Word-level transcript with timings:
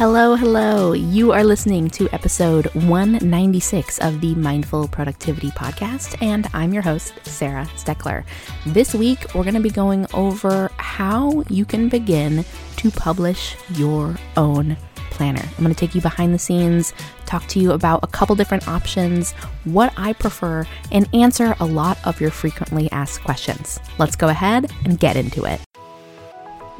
Hello, 0.00 0.34
hello. 0.34 0.94
You 0.94 1.32
are 1.32 1.44
listening 1.44 1.90
to 1.90 2.08
episode 2.10 2.74
196 2.74 3.98
of 3.98 4.22
the 4.22 4.34
Mindful 4.34 4.88
Productivity 4.88 5.50
Podcast, 5.50 6.16
and 6.22 6.48
I'm 6.54 6.72
your 6.72 6.82
host, 6.82 7.12
Sarah 7.22 7.68
Steckler. 7.76 8.24
This 8.64 8.94
week, 8.94 9.34
we're 9.34 9.42
going 9.42 9.52
to 9.52 9.60
be 9.60 9.68
going 9.68 10.06
over 10.14 10.70
how 10.78 11.44
you 11.50 11.66
can 11.66 11.90
begin 11.90 12.46
to 12.76 12.90
publish 12.90 13.56
your 13.74 14.16
own 14.38 14.74
planner. 14.94 15.46
I'm 15.58 15.62
going 15.62 15.74
to 15.74 15.78
take 15.78 15.94
you 15.94 16.00
behind 16.00 16.32
the 16.32 16.38
scenes, 16.38 16.94
talk 17.26 17.46
to 17.48 17.60
you 17.60 17.72
about 17.72 18.02
a 18.02 18.06
couple 18.06 18.34
different 18.34 18.68
options, 18.68 19.32
what 19.64 19.92
I 19.98 20.14
prefer, 20.14 20.66
and 20.90 21.14
answer 21.14 21.54
a 21.60 21.66
lot 21.66 21.98
of 22.06 22.22
your 22.22 22.30
frequently 22.30 22.90
asked 22.90 23.22
questions. 23.22 23.78
Let's 23.98 24.16
go 24.16 24.30
ahead 24.30 24.72
and 24.86 24.98
get 24.98 25.16
into 25.16 25.44
it. 25.44 25.60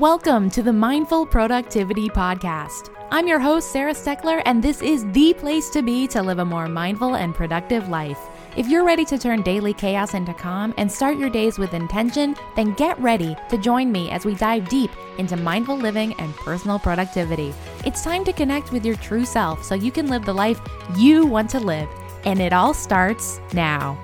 Welcome 0.01 0.49
to 0.53 0.63
the 0.63 0.73
Mindful 0.73 1.27
Productivity 1.27 2.09
Podcast. 2.09 2.89
I'm 3.11 3.29
your 3.29 3.39
host, 3.39 3.71
Sarah 3.71 3.93
Steckler, 3.93 4.41
and 4.47 4.63
this 4.63 4.81
is 4.81 5.05
the 5.13 5.35
place 5.35 5.69
to 5.69 5.83
be 5.83 6.07
to 6.07 6.23
live 6.23 6.39
a 6.39 6.45
more 6.47 6.69
mindful 6.69 7.17
and 7.17 7.35
productive 7.35 7.91
life. 7.91 8.19
If 8.57 8.67
you're 8.67 8.87
ready 8.87 9.05
to 9.05 9.19
turn 9.19 9.43
daily 9.43 9.75
chaos 9.75 10.15
into 10.15 10.33
calm 10.33 10.73
and 10.79 10.91
start 10.91 11.19
your 11.19 11.29
days 11.29 11.59
with 11.59 11.75
intention, 11.75 12.35
then 12.57 12.73
get 12.77 12.99
ready 12.99 13.37
to 13.51 13.59
join 13.59 13.93
me 13.93 14.11
as 14.11 14.25
we 14.25 14.35
dive 14.37 14.71
deep 14.71 14.91
into 15.19 15.37
mindful 15.37 15.77
living 15.77 16.15
and 16.15 16.35
personal 16.37 16.79
productivity. 16.79 17.53
It's 17.85 18.03
time 18.03 18.25
to 18.25 18.33
connect 18.33 18.73
with 18.73 18.87
your 18.87 18.97
true 18.97 19.27
self 19.27 19.63
so 19.63 19.75
you 19.75 19.93
can 19.93 20.09
live 20.09 20.25
the 20.25 20.33
life 20.33 20.63
you 20.97 21.27
want 21.27 21.51
to 21.51 21.61
live. 21.61 21.91
And 22.25 22.41
it 22.41 22.55
all 22.55 22.73
starts 22.73 23.39
now. 23.53 23.99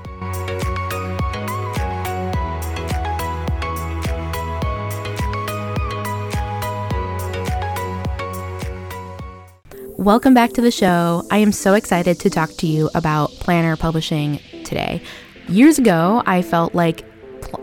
Welcome 10.07 10.35
back 10.35 10.53
to 10.53 10.61
the 10.61 10.71
show. 10.71 11.27
I 11.33 11.39
am 11.39 11.51
so 11.51 11.75
excited 11.75 12.21
to 12.21 12.31
talk 12.31 12.51
to 12.59 12.69
you 12.69 12.89
about 12.95 13.33
planner 13.41 13.77
publishing 13.77 14.39
today. 14.63 15.03
Years 15.49 15.81
ago, 15.81 16.23
I 16.25 16.43
felt 16.43 16.77
like 16.77 17.05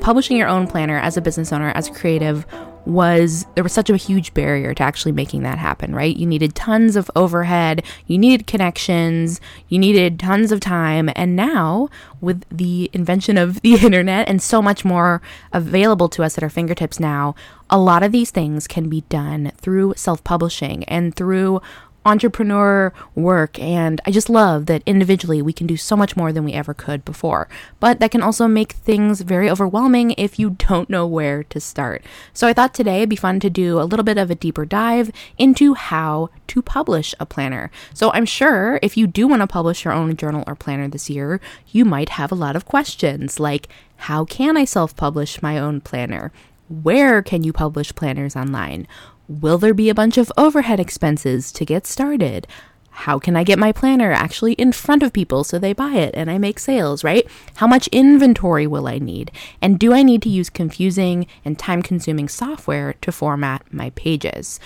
publishing 0.02 0.36
your 0.36 0.50
own 0.50 0.68
planner 0.68 1.00
as 1.00 1.16
a 1.16 1.22
business 1.22 1.54
owner, 1.54 1.72
as 1.74 1.88
a 1.88 1.94
creative, 1.94 2.46
was 2.86 3.46
there 3.56 3.64
was 3.64 3.72
such 3.72 3.90
a 3.90 3.96
huge 3.96 4.34
barrier 4.34 4.74
to 4.74 4.84
actually 4.84 5.14
making 5.14 5.44
that 5.44 5.58
happen, 5.58 5.96
right? 5.96 6.18
You 6.18 6.26
needed 6.26 6.54
tons 6.54 6.98
of 6.98 7.10
overhead, 7.16 7.82
you 8.08 8.18
needed 8.18 8.46
connections, 8.46 9.40
you 9.70 9.80
needed 9.80 10.20
tons 10.20 10.52
of 10.52 10.60
time. 10.60 11.10
And 11.16 11.38
now, 11.38 11.88
with 12.20 12.44
the 12.50 12.90
invention 12.92 13.38
of 13.38 13.62
the 13.62 13.76
internet 13.82 14.28
and 14.28 14.42
so 14.42 14.62
much 14.62 14.84
more 14.84 15.22
available 15.54 16.10
to 16.10 16.24
us 16.24 16.38
at 16.38 16.44
our 16.44 16.50
fingertips 16.50 17.00
now, 17.00 17.36
a 17.70 17.80
lot 17.80 18.04
of 18.04 18.12
these 18.12 18.32
things 18.32 18.68
can 18.68 18.90
be 18.90 19.02
done 19.08 19.54
through 19.56 19.94
self 19.96 20.22
publishing 20.26 20.84
and 20.84 21.16
through 21.16 21.62
entrepreneur 22.06 22.94
work. 23.16 23.60
And 23.60 24.02
I 24.06 24.12
just 24.12 24.30
love 24.30 24.66
that 24.68 24.84
individually 24.86 25.42
we 25.42 25.54
can 25.54 25.68
do 25.68 25.78
so 25.78 25.96
much 25.96 26.16
more 26.16 26.32
than 26.32 26.44
we 26.44 26.54
ever 26.54 26.74
could 26.74 27.06
before. 27.06 27.48
But 27.80 28.00
that 28.00 28.12
can 28.12 28.22
also 28.22 28.48
make 28.48 28.74
things 28.74 29.22
very 29.22 29.50
overwhelming 29.50 30.12
if 30.18 30.40
you 30.40 30.52
don't 30.52 30.90
know 30.90 31.08
where 31.08 31.44
to 31.44 31.60
start. 31.60 32.04
So 32.34 32.48
I 32.48 32.54
thought 32.54 32.74
today 32.74 32.98
it'd 32.98 33.10
be 33.10 33.16
fun 33.16 33.40
to 33.42 33.50
do 33.50 33.80
a 33.80 33.84
little 33.84 34.04
bit 34.04 34.18
of 34.18 34.30
a 34.30 34.36
deeper 34.36 34.66
dive 34.66 35.12
into 35.38 35.74
how 35.74 36.30
to 36.48 36.62
publish 36.62 37.16
a 37.20 37.26
planner. 37.26 37.72
So 37.94 38.12
I'm 38.12 38.26
sure 38.26 38.80
if 38.82 38.98
you 38.98 39.08
do 39.08 39.28
want 39.28 39.42
to 39.42 39.48
publish 39.48 39.86
your 39.86 39.94
own 39.94 40.16
journal 40.18 40.44
or 40.48 40.56
planner 40.56 40.88
this 40.88 41.10
year, 41.10 41.40
you 41.68 41.86
might 41.86 42.10
have 42.10 42.32
a 42.32 42.36
lot 42.36 42.56
of 42.56 42.66
questions 42.66 43.40
like, 43.40 43.68
how 43.98 44.26
can 44.26 44.58
I 44.58 44.66
self 44.66 44.96
publish 44.96 45.42
my 45.42 45.58
own 45.58 45.82
planner? 45.82 46.32
Where 46.70 47.22
can 47.22 47.44
you 47.44 47.54
publish 47.54 47.94
planners 47.94 48.36
online? 48.36 48.88
Will 49.28 49.58
there 49.58 49.74
be 49.74 49.90
a 49.90 49.96
bunch 49.96 50.18
of 50.18 50.32
overhead 50.38 50.80
expenses 50.80 51.52
to 51.54 51.66
get 51.66 51.88
started? 51.88 52.46
How 52.90 53.18
can 53.20 53.36
I 53.36 53.44
get 53.44 53.58
my 53.58 53.72
planner 53.72 54.12
actually 54.12 54.54
in 54.54 54.72
front 54.72 55.02
of 55.02 55.14
people 55.14 55.44
so 55.44 55.58
they 55.58 55.74
buy 55.74 55.94
it 55.94 56.14
and 56.14 56.30
I 56.30 56.38
make 56.38 56.60
sales, 56.60 57.04
right? 57.04 57.26
How 57.56 57.66
much 57.66 57.88
inventory 57.88 58.68
will 58.68 58.88
I 58.88 59.00
need? 59.00 59.32
And 59.62 59.80
do 59.80 59.94
I 59.94 60.04
need 60.04 60.22
to 60.24 60.30
use 60.30 60.50
confusing 60.50 61.26
and 61.44 61.58
time 61.58 61.82
consuming 61.82 62.28
software 62.28 62.94
to 63.02 63.12
format 63.12 63.64
my 63.74 63.90
pages? 63.92 64.60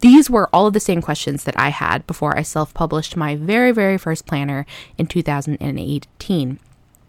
These 0.00 0.30
were 0.30 0.48
all 0.52 0.66
of 0.66 0.74
the 0.74 0.80
same 0.80 1.02
questions 1.02 1.44
that 1.44 1.58
I 1.58 1.70
had 1.70 2.06
before 2.06 2.36
I 2.36 2.42
self 2.42 2.72
published 2.72 3.16
my 3.16 3.34
very, 3.34 3.72
very 3.72 3.98
first 3.98 4.26
planner 4.26 4.64
in 4.96 5.06
2018. 5.06 6.58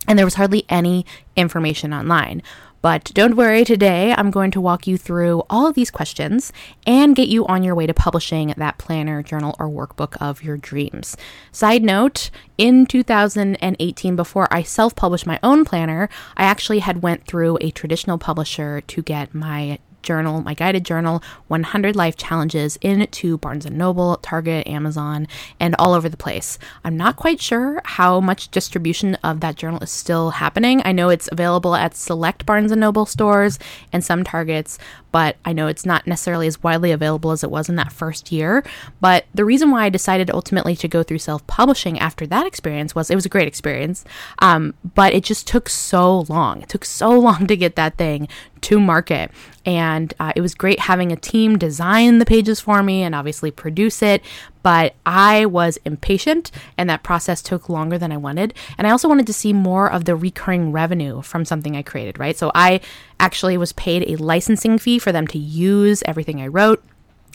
And 0.08 0.18
there 0.18 0.26
was 0.26 0.36
hardly 0.36 0.66
any 0.70 1.06
information 1.36 1.94
online. 1.94 2.42
But 2.82 3.12
don't 3.14 3.36
worry, 3.36 3.66
today 3.66 4.14
I'm 4.16 4.32
going 4.32 4.52
to 4.52 4.62
walk 4.62 4.86
you 4.86 4.98
through 4.98 5.44
all 5.50 5.68
of 5.68 5.76
these 5.76 5.90
questions 5.90 6.54
and 6.86 7.16
get 7.16 7.28
you 7.28 7.46
on 7.48 7.64
your 7.64 7.76
way 7.76 7.88
to 7.88 7.94
publishing 7.94 8.54
that 8.56 8.78
planner, 8.78 9.24
journal, 9.24 9.56
or 9.60 9.68
workbook 9.68 10.16
of 10.22 10.44
your 10.44 10.58
dreams. 10.58 11.18
Side 11.52 11.84
note, 11.84 12.30
in 12.58 12.86
2018 12.86 14.16
before 14.16 14.48
I 14.52 14.62
self-published 14.62 15.26
my 15.26 15.40
own 15.42 15.66
planner, 15.66 16.08
I 16.36 16.44
actually 16.44 16.80
had 16.80 17.02
went 17.02 17.26
through 17.26 17.58
a 17.62 17.72
traditional 17.72 18.18
publisher 18.18 18.82
to 18.82 19.02
get 19.02 19.34
my 19.34 19.80
journal, 20.08 20.42
my 20.42 20.54
guided 20.54 20.86
journal, 20.86 21.22
100 21.50 21.96
life 21.96 22.16
challenges 22.16 22.78
into 22.82 23.38
Barnes 23.38 23.66
and 23.66 23.78
Noble, 23.78 24.16
Target, 24.24 24.66
Amazon, 24.66 25.28
and 25.60 25.76
all 25.78 25.94
over 25.94 26.08
the 26.08 26.16
place. 26.16 26.58
I'm 26.86 26.96
not 26.96 27.18
quite 27.18 27.42
sure 27.42 27.82
how 27.84 28.22
much 28.22 28.50
distribution 28.50 29.16
of 29.16 29.42
that 29.42 29.58
journal 29.58 29.82
is 29.82 29.92
still 29.92 30.32
happening. 30.32 30.82
I 30.86 30.94
know 30.94 31.10
it's 31.10 31.28
available 31.30 31.76
at 31.76 31.94
select 31.94 32.46
Barnes 32.46 32.72
and 32.72 32.80
Noble 32.80 33.06
stores 33.06 33.60
and 33.92 34.04
some 34.04 34.24
Targets, 34.24 34.80
but 35.12 35.36
I 35.44 35.52
know 35.52 35.68
it's 35.68 35.86
not 35.86 36.08
necessarily 36.08 36.48
as 36.48 36.64
widely 36.64 36.92
available 36.92 37.32
as 37.32 37.44
it 37.44 37.52
was 37.52 37.68
in 37.68 37.76
that 37.76 37.92
first 37.92 38.32
year. 38.32 38.64
But 39.02 39.26
the 39.34 39.44
reason 39.44 39.72
why 39.72 39.84
I 39.84 39.90
decided 39.90 40.30
ultimately 40.30 40.76
to 40.78 40.88
go 40.88 41.04
through 41.04 41.20
self 41.20 41.46
publishing 41.48 42.00
after 42.00 42.26
that 42.28 42.48
experience 42.48 42.96
was 42.96 43.10
it 43.10 43.16
was 43.16 43.26
a 43.26 43.30
great 43.30 43.48
experience, 43.48 44.06
um, 44.40 44.74
but 44.96 45.14
it 45.14 45.24
just 45.24 45.48
took 45.48 45.68
so 45.70 46.22
long. 46.30 46.62
It 46.62 46.70
took 46.70 46.86
so 46.86 47.10
long 47.28 47.48
to 47.48 47.58
get 47.58 47.76
that 47.76 47.98
thing 47.98 48.30
to 48.62 48.80
market. 48.80 49.32
And 49.66 50.14
uh, 50.20 50.34
it 50.36 50.42
was 50.42 50.54
great 50.54 50.80
having 50.80 51.12
a 51.12 51.16
team 51.16 51.58
design 51.58 52.20
the 52.20 52.26
pages 52.26 52.60
for 52.60 52.82
me 52.84 53.04
and 53.04 53.14
obviously 53.14 53.52
produce 53.52 54.02
it. 54.02 54.24
But 54.64 54.96
I 55.06 55.46
was 55.46 55.78
impatient 55.86 56.52
and 56.78 56.90
that 56.90 57.04
process 57.04 57.42
took 57.42 57.70
longer 57.70 57.98
than 57.98 58.12
I 58.12 58.18
wanted. 58.18 58.54
And 58.78 58.88
I 58.88 58.92
also 58.92 59.08
wanted 59.08 59.28
to 59.28 59.34
see 59.34 59.54
more 59.54 59.92
of 59.92 60.06
the 60.06 60.16
recurring 60.16 60.72
revenue 60.72 61.22
from 61.22 61.46
something 61.46 61.76
I 61.76 61.82
created, 61.82 62.20
right? 62.20 62.38
So 62.38 62.52
I 62.54 62.82
actually 63.20 63.58
was 63.58 63.74
paid 63.74 64.04
a 64.08 64.22
licensing 64.22 64.78
fee 64.78 65.00
for 65.00 65.12
them 65.12 65.28
to 65.28 65.38
use 65.38 66.04
everything 66.06 66.42
I 66.42 66.48
wrote 66.48 66.84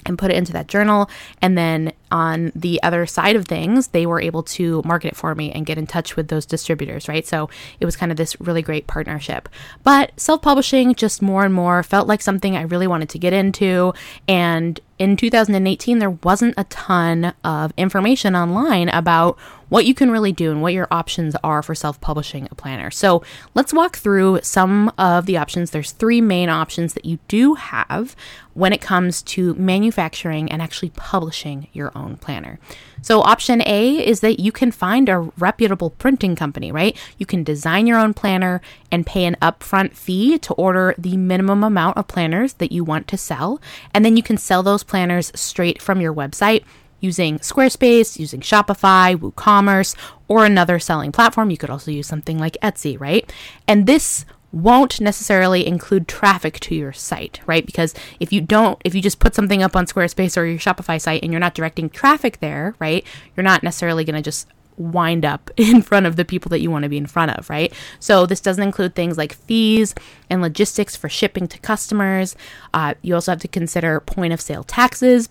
and 0.07 0.19
put 0.19 0.31
it 0.31 0.37
into 0.37 0.53
that 0.53 0.69
journal. 0.69 1.09
And 1.41 1.57
then 1.57 1.93
on 2.13 2.53
the 2.55 2.81
other 2.83 3.07
side 3.07 3.35
of 3.35 3.47
things, 3.47 3.89
they 3.89 4.05
were 4.05 4.21
able 4.21 4.43
to 4.43 4.83
market 4.85 5.09
it 5.09 5.17
for 5.17 5.35
me 5.35 5.51
and 5.51 5.65
get 5.65 5.79
in 5.79 5.87
touch 5.87 6.15
with 6.15 6.29
those 6.29 6.45
distributors, 6.45 7.09
right? 7.09 7.27
So 7.27 7.49
it 7.81 7.87
was 7.87 7.97
kind 7.97 8.13
of 8.13 8.19
this 8.19 8.39
really 8.39 8.61
great 8.61 8.87
partnership. 8.87 9.49
But 9.83 10.13
self 10.21 10.43
publishing 10.43 10.95
just 10.95 11.23
more 11.23 11.45
and 11.45 11.55
more 11.55 11.83
felt 11.83 12.07
like 12.07 12.21
something 12.21 12.55
I 12.55 12.63
really 12.63 12.87
wanted 12.87 13.09
to 13.09 13.19
get 13.19 13.33
into. 13.33 13.95
And 14.29 14.79
in 14.99 15.17
2018, 15.17 15.99
there 15.99 16.11
wasn't 16.11 16.55
a 16.57 16.65
ton 16.65 17.33
of 17.43 17.73
information 17.77 18.37
online 18.37 18.89
about 18.91 19.39
what 19.73 19.87
you 19.87 19.95
can 19.95 20.11
really 20.11 20.33
do 20.33 20.51
and 20.51 20.61
what 20.61 20.75
your 20.75 20.87
options 20.91 21.35
are 21.43 21.63
for 21.63 21.75
self 21.75 21.99
publishing 22.03 22.47
a 22.51 22.55
planner. 22.55 22.91
So 22.91 23.23
let's 23.55 23.73
walk 23.73 23.97
through 23.97 24.41
some 24.43 24.93
of 24.99 25.25
the 25.25 25.39
options. 25.39 25.71
There's 25.71 25.93
three 25.93 26.21
main 26.21 26.51
options 26.51 26.93
that 26.93 27.07
you 27.07 27.19
do 27.27 27.55
have 27.55 28.15
when 28.53 28.75
it 28.75 28.83
comes 28.83 29.23
to 29.23 29.55
manufacturing 29.55 30.53
and 30.53 30.61
actually 30.61 30.91
publishing 30.91 31.69
your 31.73 31.91
own 31.97 32.02
planner. 32.17 32.59
So, 33.01 33.21
option 33.21 33.63
A 33.67 34.07
is 34.07 34.21
that 34.21 34.41
you 34.41 34.53
can 34.53 34.71
find 34.71 35.09
a 35.09 35.31
reputable 35.39 35.91
printing 35.91 36.37
company, 36.37 36.71
right? 36.71 36.97
You 37.19 37.27
can 37.27 37.43
design 37.45 37.87
your 37.87 37.99
own 37.99 38.15
planner 38.15 38.61
and 38.91 39.07
pay 39.07 39.25
an 39.25 39.37
upfront 39.43 39.95
fee 39.95 40.39
to 40.39 40.55
order 40.55 40.95
the 40.99 41.17
minimum 41.17 41.65
amount 41.65 41.97
of 41.97 42.09
planners 42.09 42.55
that 42.55 42.73
you 42.73 42.85
want 42.85 43.09
to 43.09 43.17
sell. 43.17 43.61
And 43.95 44.05
then 44.05 44.17
you 44.17 44.23
can 44.23 44.37
sell 44.37 44.63
those 44.63 44.85
planners 44.85 45.33
straight 45.35 45.81
from 45.81 46.01
your 46.01 46.15
website 46.15 46.65
using 47.01 47.39
Squarespace, 47.41 48.19
using 48.19 48.41
Shopify, 48.41 49.17
WooCommerce, 49.17 49.97
or 50.29 50.45
another 50.47 50.79
selling 50.79 51.13
platform. 51.13 51.51
You 51.51 51.59
could 51.59 51.71
also 51.71 51.91
use 51.91 52.07
something 52.07 52.39
like 52.39 52.57
Etsy, 52.63 52.99
right? 52.99 53.31
And 53.67 53.87
this 53.87 54.25
won't 54.53 55.01
necessarily 55.01 55.67
include 55.67 56.07
traffic 56.07 56.61
to 56.61 56.75
your 56.75 56.93
site, 56.93 57.41
right? 57.47 57.65
Because 57.65 57.95
if 58.21 58.33
you 58.33 58.41
don't, 58.41 58.81
if 58.85 58.95
you 58.95 59.01
just 59.01 59.19
put 59.19 59.35
something 59.35 59.63
up 59.63 59.75
on 59.75 59.87
Squarespace 59.87 60.37
or 60.37 60.45
your 60.45 60.59
Shopify 60.59 61.01
site 61.01 61.23
and 61.23 61.33
you're 61.33 61.41
not 61.41 61.55
directing 61.55 61.89
traffic 61.89 62.41
there, 62.41 62.75
right? 62.79 63.05
You're 63.37 63.45
not 63.45 63.63
necessarily 63.63 64.05
going 64.05 64.17
to 64.17 64.23
just 64.23 64.47
wind 64.77 65.25
up 65.25 65.51
in 65.57 65.83
front 65.83 66.07
of 66.07 66.17
the 66.17 66.25
people 66.25 66.51
that 66.51 66.61
you 66.61 66.71
want 66.71 66.83
to 66.83 66.89
be 66.89 66.99
in 66.99 67.07
front 67.07 67.33
of, 67.33 67.49
right? 67.49 67.73
So 67.99 68.27
this 68.27 68.41
doesn't 68.41 68.63
include 68.63 68.95
things 68.95 69.17
like 69.17 69.33
fees 69.33 69.95
and 70.29 70.43
logistics 70.43 70.97
for 70.97 71.09
shipping 71.09 71.49
to 71.49 71.59
customers. 71.59 72.37
Uh, 72.75 72.95
you 73.03 73.15
also 73.15 73.33
have 73.33 73.41
to 73.41 73.49
consider 73.49 74.01
point 74.01 74.33
of 74.33 74.41
sale 74.41 74.65
taxes 74.65 75.29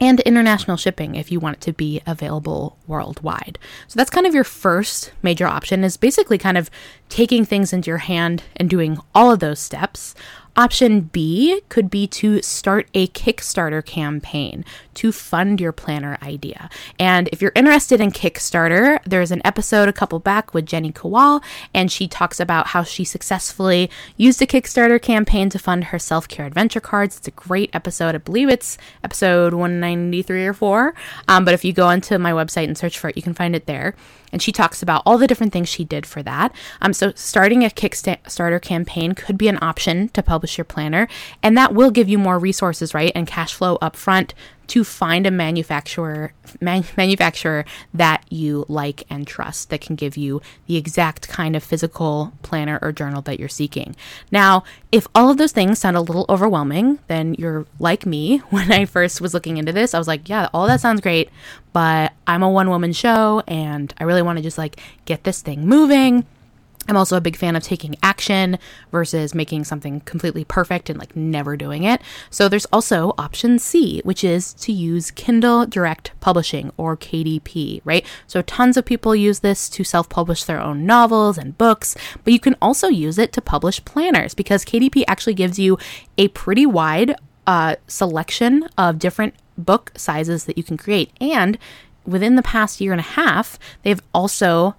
and 0.00 0.20
international 0.20 0.76
shipping 0.76 1.14
if 1.14 1.30
you 1.30 1.40
want 1.40 1.56
it 1.56 1.60
to 1.62 1.72
be 1.72 2.00
available 2.06 2.78
worldwide. 2.86 3.58
So 3.88 3.96
that's 3.96 4.10
kind 4.10 4.26
of 4.26 4.34
your 4.34 4.44
first 4.44 5.12
major 5.22 5.46
option 5.46 5.84
is 5.84 5.96
basically 5.96 6.38
kind 6.38 6.58
of 6.58 6.70
taking 7.08 7.44
things 7.44 7.72
into 7.72 7.88
your 7.88 7.98
hand 7.98 8.42
and 8.56 8.68
doing 8.68 8.98
all 9.14 9.30
of 9.30 9.40
those 9.40 9.58
steps. 9.58 10.14
Option 10.54 11.00
B 11.00 11.62
could 11.70 11.88
be 11.88 12.06
to 12.08 12.42
start 12.42 12.86
a 12.92 13.06
Kickstarter 13.08 13.82
campaign 13.82 14.66
to 14.92 15.10
fund 15.10 15.58
your 15.62 15.72
planner 15.72 16.18
idea. 16.22 16.68
And 16.98 17.28
if 17.32 17.40
you're 17.40 17.52
interested 17.54 18.02
in 18.02 18.10
Kickstarter, 18.10 18.98
there's 19.06 19.30
an 19.30 19.40
episode 19.46 19.88
a 19.88 19.94
couple 19.94 20.18
back 20.18 20.52
with 20.52 20.66
Jenny 20.66 20.92
Kowal, 20.92 21.42
and 21.72 21.90
she 21.90 22.06
talks 22.06 22.38
about 22.38 22.68
how 22.68 22.82
she 22.82 23.02
successfully 23.02 23.90
used 24.18 24.42
a 24.42 24.46
Kickstarter 24.46 25.00
campaign 25.00 25.48
to 25.48 25.58
fund 25.58 25.84
her 25.84 25.98
self 25.98 26.28
care 26.28 26.44
adventure 26.44 26.80
cards. 26.80 27.16
It's 27.16 27.28
a 27.28 27.30
great 27.30 27.70
episode. 27.72 28.14
I 28.14 28.18
believe 28.18 28.50
it's 28.50 28.76
episode 29.02 29.54
193 29.54 30.46
or 30.46 30.52
4. 30.52 30.94
Um, 31.28 31.46
but 31.46 31.54
if 31.54 31.64
you 31.64 31.72
go 31.72 31.86
onto 31.86 32.18
my 32.18 32.32
website 32.32 32.64
and 32.64 32.76
search 32.76 32.98
for 32.98 33.08
it, 33.08 33.16
you 33.16 33.22
can 33.22 33.32
find 33.32 33.56
it 33.56 33.64
there 33.64 33.94
and 34.32 34.42
she 34.42 34.50
talks 34.50 34.82
about 34.82 35.02
all 35.04 35.18
the 35.18 35.26
different 35.26 35.52
things 35.52 35.68
she 35.68 35.84
did 35.84 36.06
for 36.06 36.22
that. 36.22 36.52
Um, 36.80 36.92
so 36.92 37.12
starting 37.14 37.64
a 37.64 37.68
Kickstarter 37.68 38.60
campaign 38.60 39.14
could 39.14 39.36
be 39.36 39.48
an 39.48 39.58
option 39.60 40.08
to 40.10 40.22
publish 40.22 40.41
your 40.58 40.64
planner, 40.64 41.08
and 41.42 41.56
that 41.56 41.74
will 41.74 41.90
give 41.90 42.08
you 42.08 42.18
more 42.18 42.38
resources, 42.38 42.94
right, 42.94 43.12
and 43.14 43.26
cash 43.26 43.54
flow 43.54 43.78
upfront 43.78 44.32
to 44.68 44.84
find 44.84 45.26
a 45.26 45.30
manufacturer 45.30 46.32
man, 46.60 46.84
manufacturer 46.96 47.64
that 47.92 48.24
you 48.30 48.64
like 48.68 49.04
and 49.10 49.26
trust 49.26 49.68
that 49.68 49.82
can 49.82 49.96
give 49.96 50.16
you 50.16 50.40
the 50.66 50.76
exact 50.76 51.28
kind 51.28 51.54
of 51.54 51.62
physical 51.62 52.32
planner 52.42 52.78
or 52.80 52.90
journal 52.90 53.20
that 53.20 53.38
you're 53.38 53.50
seeking. 53.50 53.94
Now, 54.30 54.64
if 54.90 55.06
all 55.14 55.30
of 55.30 55.36
those 55.36 55.52
things 55.52 55.78
sound 55.78 55.96
a 55.96 56.00
little 56.00 56.24
overwhelming, 56.28 57.00
then 57.06 57.34
you're 57.34 57.66
like 57.78 58.06
me. 58.06 58.38
When 58.52 58.70
I 58.70 58.84
first 58.84 59.20
was 59.20 59.34
looking 59.34 59.56
into 59.56 59.72
this, 59.72 59.92
I 59.92 59.98
was 59.98 60.06
like, 60.06 60.28
yeah, 60.28 60.48
all 60.54 60.66
that 60.66 60.80
sounds 60.80 61.00
great, 61.00 61.30
but 61.72 62.12
I'm 62.26 62.42
a 62.42 62.50
one 62.50 62.70
woman 62.70 62.92
show 62.92 63.42
and 63.48 63.92
I 63.98 64.04
really 64.04 64.22
want 64.22 64.38
to 64.38 64.42
just 64.42 64.58
like 64.58 64.80
get 65.04 65.24
this 65.24 65.42
thing 65.42 65.66
moving. 65.66 66.26
I'm 66.88 66.96
also 66.96 67.16
a 67.16 67.20
big 67.20 67.36
fan 67.36 67.54
of 67.56 67.62
taking 67.62 67.96
action 68.02 68.58
versus 68.90 69.34
making 69.34 69.64
something 69.64 70.00
completely 70.00 70.44
perfect 70.44 70.90
and 70.90 70.98
like 70.98 71.14
never 71.14 71.56
doing 71.56 71.84
it. 71.84 72.00
So 72.30 72.48
there's 72.48 72.66
also 72.66 73.14
option 73.18 73.58
C, 73.58 74.00
which 74.04 74.24
is 74.24 74.52
to 74.54 74.72
use 74.72 75.10
Kindle 75.10 75.66
Direct 75.66 76.12
Publishing 76.20 76.72
or 76.76 76.96
KDP, 76.96 77.80
right? 77.84 78.04
So 78.26 78.42
tons 78.42 78.76
of 78.76 78.84
people 78.84 79.14
use 79.14 79.40
this 79.40 79.68
to 79.70 79.84
self 79.84 80.08
publish 80.08 80.44
their 80.44 80.60
own 80.60 80.84
novels 80.84 81.38
and 81.38 81.56
books, 81.56 81.96
but 82.24 82.32
you 82.32 82.40
can 82.40 82.56
also 82.60 82.88
use 82.88 83.18
it 83.18 83.32
to 83.34 83.40
publish 83.40 83.84
planners 83.84 84.34
because 84.34 84.64
KDP 84.64 85.04
actually 85.06 85.34
gives 85.34 85.58
you 85.58 85.78
a 86.18 86.28
pretty 86.28 86.66
wide 86.66 87.14
uh, 87.46 87.76
selection 87.86 88.68
of 88.76 88.98
different 88.98 89.34
book 89.58 89.92
sizes 89.96 90.44
that 90.46 90.56
you 90.56 90.64
can 90.64 90.76
create. 90.76 91.10
And 91.20 91.58
within 92.04 92.36
the 92.36 92.42
past 92.42 92.80
year 92.80 92.92
and 92.92 93.00
a 93.00 93.04
half, 93.04 93.58
they've 93.82 94.02
also 94.12 94.74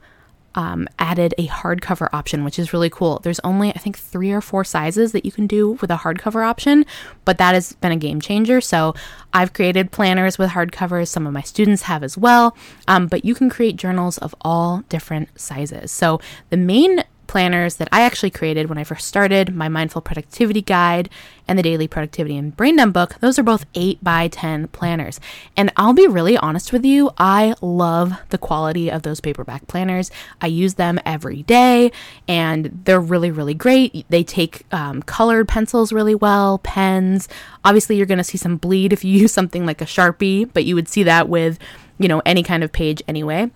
um, 0.55 0.87
added 0.99 1.33
a 1.37 1.47
hardcover 1.47 2.09
option, 2.13 2.43
which 2.43 2.59
is 2.59 2.73
really 2.73 2.89
cool. 2.89 3.19
There's 3.23 3.39
only, 3.43 3.69
I 3.69 3.77
think, 3.77 3.97
three 3.97 4.31
or 4.31 4.41
four 4.41 4.63
sizes 4.63 5.11
that 5.11 5.25
you 5.25 5.31
can 5.31 5.47
do 5.47 5.71
with 5.81 5.89
a 5.89 5.97
hardcover 5.97 6.45
option, 6.45 6.85
but 7.25 7.37
that 7.37 7.53
has 7.53 7.73
been 7.73 7.91
a 7.91 7.97
game 7.97 8.21
changer. 8.21 8.61
So 8.61 8.93
I've 9.33 9.53
created 9.53 9.91
planners 9.91 10.37
with 10.37 10.51
hardcovers. 10.51 11.07
Some 11.07 11.25
of 11.25 11.33
my 11.33 11.41
students 11.41 11.83
have 11.83 12.03
as 12.03 12.17
well, 12.17 12.55
um, 12.87 13.07
but 13.07 13.25
you 13.25 13.35
can 13.35 13.49
create 13.49 13.75
journals 13.75 14.17
of 14.17 14.35
all 14.41 14.83
different 14.89 15.29
sizes. 15.39 15.91
So 15.91 16.19
the 16.49 16.57
main 16.57 17.03
planners 17.33 17.77
that 17.77 17.89
I 17.91 18.01
actually 18.03 18.29
created 18.29 18.69
when 18.69 18.77
I 18.77 18.83
first 18.83 19.07
started, 19.07 19.55
my 19.55 19.67
mindful 19.67 20.03
productivity 20.03 20.61
guide 20.61 21.09
and 21.47 21.57
the 21.57 21.63
daily 21.63 21.87
productivity 21.87 22.37
and 22.37 22.55
brain 22.55 22.75
dump 22.75 22.93
book, 22.93 23.15
those 23.21 23.39
are 23.39 23.43
both 23.43 23.65
8 23.73 24.03
by 24.03 24.27
10 24.27 24.67
planners. 24.67 25.19
And 25.57 25.73
I'll 25.75 25.93
be 25.93 26.05
really 26.05 26.37
honest 26.37 26.71
with 26.71 26.85
you, 26.85 27.09
I 27.17 27.55
love 27.59 28.13
the 28.29 28.37
quality 28.37 28.91
of 28.91 29.01
those 29.01 29.19
paperback 29.19 29.65
planners. 29.65 30.11
I 30.41 30.45
use 30.45 30.75
them 30.75 30.99
every 31.07 31.41
day 31.41 31.91
and 32.27 32.83
they're 32.85 33.01
really, 33.01 33.31
really 33.31 33.55
great. 33.55 34.05
They 34.09 34.23
take 34.23 34.71
um, 34.71 35.01
colored 35.01 35.47
pencils 35.47 35.91
really 35.91 36.13
well, 36.13 36.59
pens. 36.59 37.27
Obviously, 37.65 37.97
you're 37.97 38.05
going 38.05 38.19
to 38.19 38.23
see 38.23 38.37
some 38.37 38.57
bleed 38.57 38.93
if 38.93 39.03
you 39.03 39.19
use 39.21 39.33
something 39.33 39.65
like 39.65 39.81
a 39.81 39.85
Sharpie, 39.85 40.51
but 40.53 40.65
you 40.65 40.75
would 40.75 40.87
see 40.87 41.01
that 41.01 41.29
with, 41.29 41.57
you 41.97 42.07
know, 42.07 42.21
any 42.27 42.43
kind 42.43 42.63
of 42.63 42.71
page 42.71 43.01
anyway. 43.07 43.49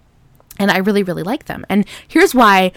And 0.58 0.72
I 0.72 0.78
really, 0.80 1.04
really 1.04 1.22
like 1.22 1.46
them. 1.46 1.64
And 1.70 1.86
here's 2.08 2.34
why 2.34 2.72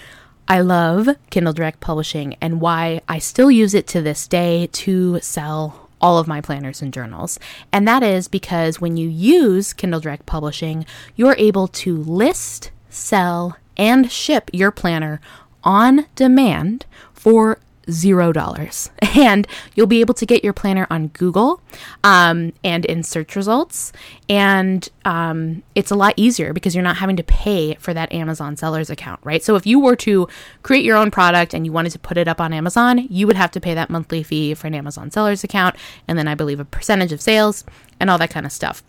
I 0.51 0.63
love 0.63 1.09
Kindle 1.31 1.53
Direct 1.53 1.79
Publishing 1.79 2.35
and 2.41 2.61
why 2.61 3.03
I 3.09 3.21
still 3.21 3.53
use 3.53 3.73
it 3.73 3.87
to 3.87 4.03
this 4.03 4.27
day 4.27 4.69
to 4.73 5.21
sell 5.21 5.89
all 6.01 6.19
of 6.19 6.27
my 6.27 6.41
planners 6.41 6.83
and 6.83 6.93
journals. 6.93 7.39
And 7.73 7.87
that 7.87 8.03
is 8.03 8.27
because 8.27 8.81
when 8.81 8.97
you 8.97 9.09
use 9.09 9.73
Kindle 9.73 10.01
Direct 10.01 10.27
Publishing, 10.27 10.87
you're 11.15 11.37
able 11.39 11.69
to 11.69 11.97
list, 11.97 12.73
sell, 12.89 13.59
and 13.77 14.11
ship 14.11 14.51
your 14.53 14.73
planner 14.73 15.21
on 15.63 16.07
demand 16.17 16.85
for 17.13 17.61
zero 17.91 18.33
dollars. 18.33 18.91
And 19.17 19.47
you'll 19.75 19.89
be 19.89 20.01
able 20.01 20.15
to 20.15 20.25
get 20.25 20.45
your 20.45 20.53
planner 20.53 20.87
on 20.89 21.09
Google 21.09 21.61
um, 22.05 22.53
and 22.63 22.85
in 22.85 23.03
search 23.03 23.35
results. 23.35 23.93
And 24.29 24.89
um, 25.05 25.65
it's 25.75 25.91
a 25.91 25.97
lot 25.97 26.15
easier 26.17 26.53
because 26.53 26.77
you're 26.77 26.85
not 26.85 26.99
having 26.99 27.17
to 27.17 27.25
pay 27.25 27.75
for 27.75 27.93
that 27.93 28.13
Amazon 28.13 28.57
seller's 28.57 28.89
account, 28.89 29.19
right? 29.25 29.43
So 29.43 29.57
if 29.57 29.67
you 29.67 29.81
were 29.81 29.97
to 29.97 30.29
create 30.63 30.85
your 30.85 30.97
own 30.97 31.11
product 31.11 31.55
and 31.55 31.67
you 31.67 31.73
wanted 31.73 31.91
to 31.91 31.99
put 31.99 32.19
it 32.19 32.29
up 32.29 32.41
on 32.41 32.53
Amazon, 32.53 33.07
you 33.11 33.27
would 33.27 33.37
have 33.37 33.51
to 33.51 33.61
pay 33.61 33.75
that 33.75 33.91
monthly 33.91 34.23
fee 34.23 34.55
for 34.55 34.69
an 34.69 34.77
Amazon 34.77 35.11
seller's 35.11 35.43
account. 35.43 35.75
And 36.07 36.17
then 36.17 36.29
I 36.29 36.37
believe 36.37 36.61
a 36.61 36.65
percentage 36.65 37.13
of 37.13 37.21
sales 37.21 37.65
and 37.99 38.09
all 38.09 38.19
that 38.19 38.31
kind 38.31 38.47
of 38.47 38.53
stuff. 38.53 38.85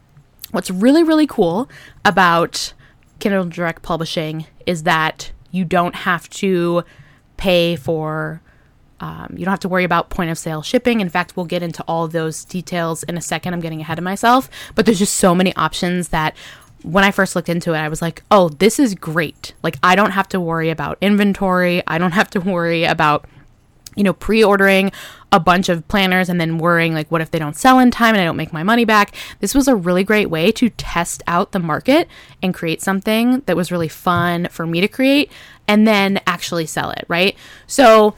What's 0.51 0.69
really, 0.69 1.03
really 1.03 1.27
cool 1.27 1.67
about 2.05 2.73
Kindle 3.19 3.45
Direct 3.45 3.81
Publishing 3.81 4.45
is 4.65 4.83
that 4.83 5.31
you 5.49 5.65
don't 5.65 5.95
have 5.95 6.29
to 6.29 6.83
pay 7.37 7.75
for 7.75 8.41
um, 9.01 9.33
you 9.35 9.43
don't 9.43 9.51
have 9.51 9.59
to 9.61 9.69
worry 9.69 9.83
about 9.83 10.11
point 10.11 10.29
of 10.29 10.37
sale 10.37 10.61
shipping. 10.61 11.01
In 11.01 11.09
fact, 11.09 11.35
we'll 11.35 11.47
get 11.47 11.63
into 11.63 11.83
all 11.87 12.07
those 12.07 12.45
details 12.45 13.01
in 13.03 13.17
a 13.17 13.21
second. 13.21 13.53
I'm 13.53 13.59
getting 13.59 13.81
ahead 13.81 13.97
of 13.97 14.03
myself, 14.03 14.49
but 14.75 14.85
there's 14.85 14.99
just 14.99 15.15
so 15.15 15.33
many 15.33 15.53
options 15.55 16.09
that 16.09 16.35
when 16.83 17.03
I 17.03 17.11
first 17.11 17.35
looked 17.35 17.49
into 17.49 17.73
it, 17.73 17.77
I 17.77 17.89
was 17.89 18.01
like, 18.01 18.23
oh, 18.29 18.49
this 18.49 18.79
is 18.79 18.93
great. 18.95 19.53
Like, 19.63 19.77
I 19.81 19.95
don't 19.95 20.11
have 20.11 20.29
to 20.29 20.39
worry 20.39 20.69
about 20.69 20.99
inventory. 21.01 21.81
I 21.87 21.97
don't 21.97 22.11
have 22.11 22.29
to 22.31 22.39
worry 22.41 22.83
about, 22.83 23.25
you 23.95 24.03
know, 24.03 24.13
pre 24.13 24.43
ordering 24.43 24.91
a 25.31 25.39
bunch 25.39 25.69
of 25.69 25.87
planners 25.87 26.29
and 26.29 26.39
then 26.39 26.59
worrying, 26.59 26.93
like, 26.93 27.09
what 27.09 27.21
if 27.21 27.31
they 27.31 27.39
don't 27.39 27.55
sell 27.55 27.79
in 27.79 27.89
time 27.89 28.13
and 28.13 28.21
I 28.21 28.25
don't 28.25 28.37
make 28.37 28.53
my 28.53 28.63
money 28.63 28.85
back? 28.85 29.15
This 29.39 29.55
was 29.55 29.67
a 29.67 29.75
really 29.75 30.03
great 30.03 30.29
way 30.29 30.51
to 30.53 30.69
test 30.69 31.23
out 31.25 31.53
the 31.53 31.59
market 31.59 32.07
and 32.43 32.53
create 32.53 32.83
something 32.83 33.41
that 33.47 33.55
was 33.55 33.71
really 33.71 33.87
fun 33.87 34.47
for 34.51 34.67
me 34.67 34.81
to 34.81 34.87
create 34.87 35.31
and 35.67 35.87
then 35.87 36.19
actually 36.27 36.67
sell 36.67 36.91
it, 36.91 37.05
right? 37.07 37.35
So, 37.65 38.15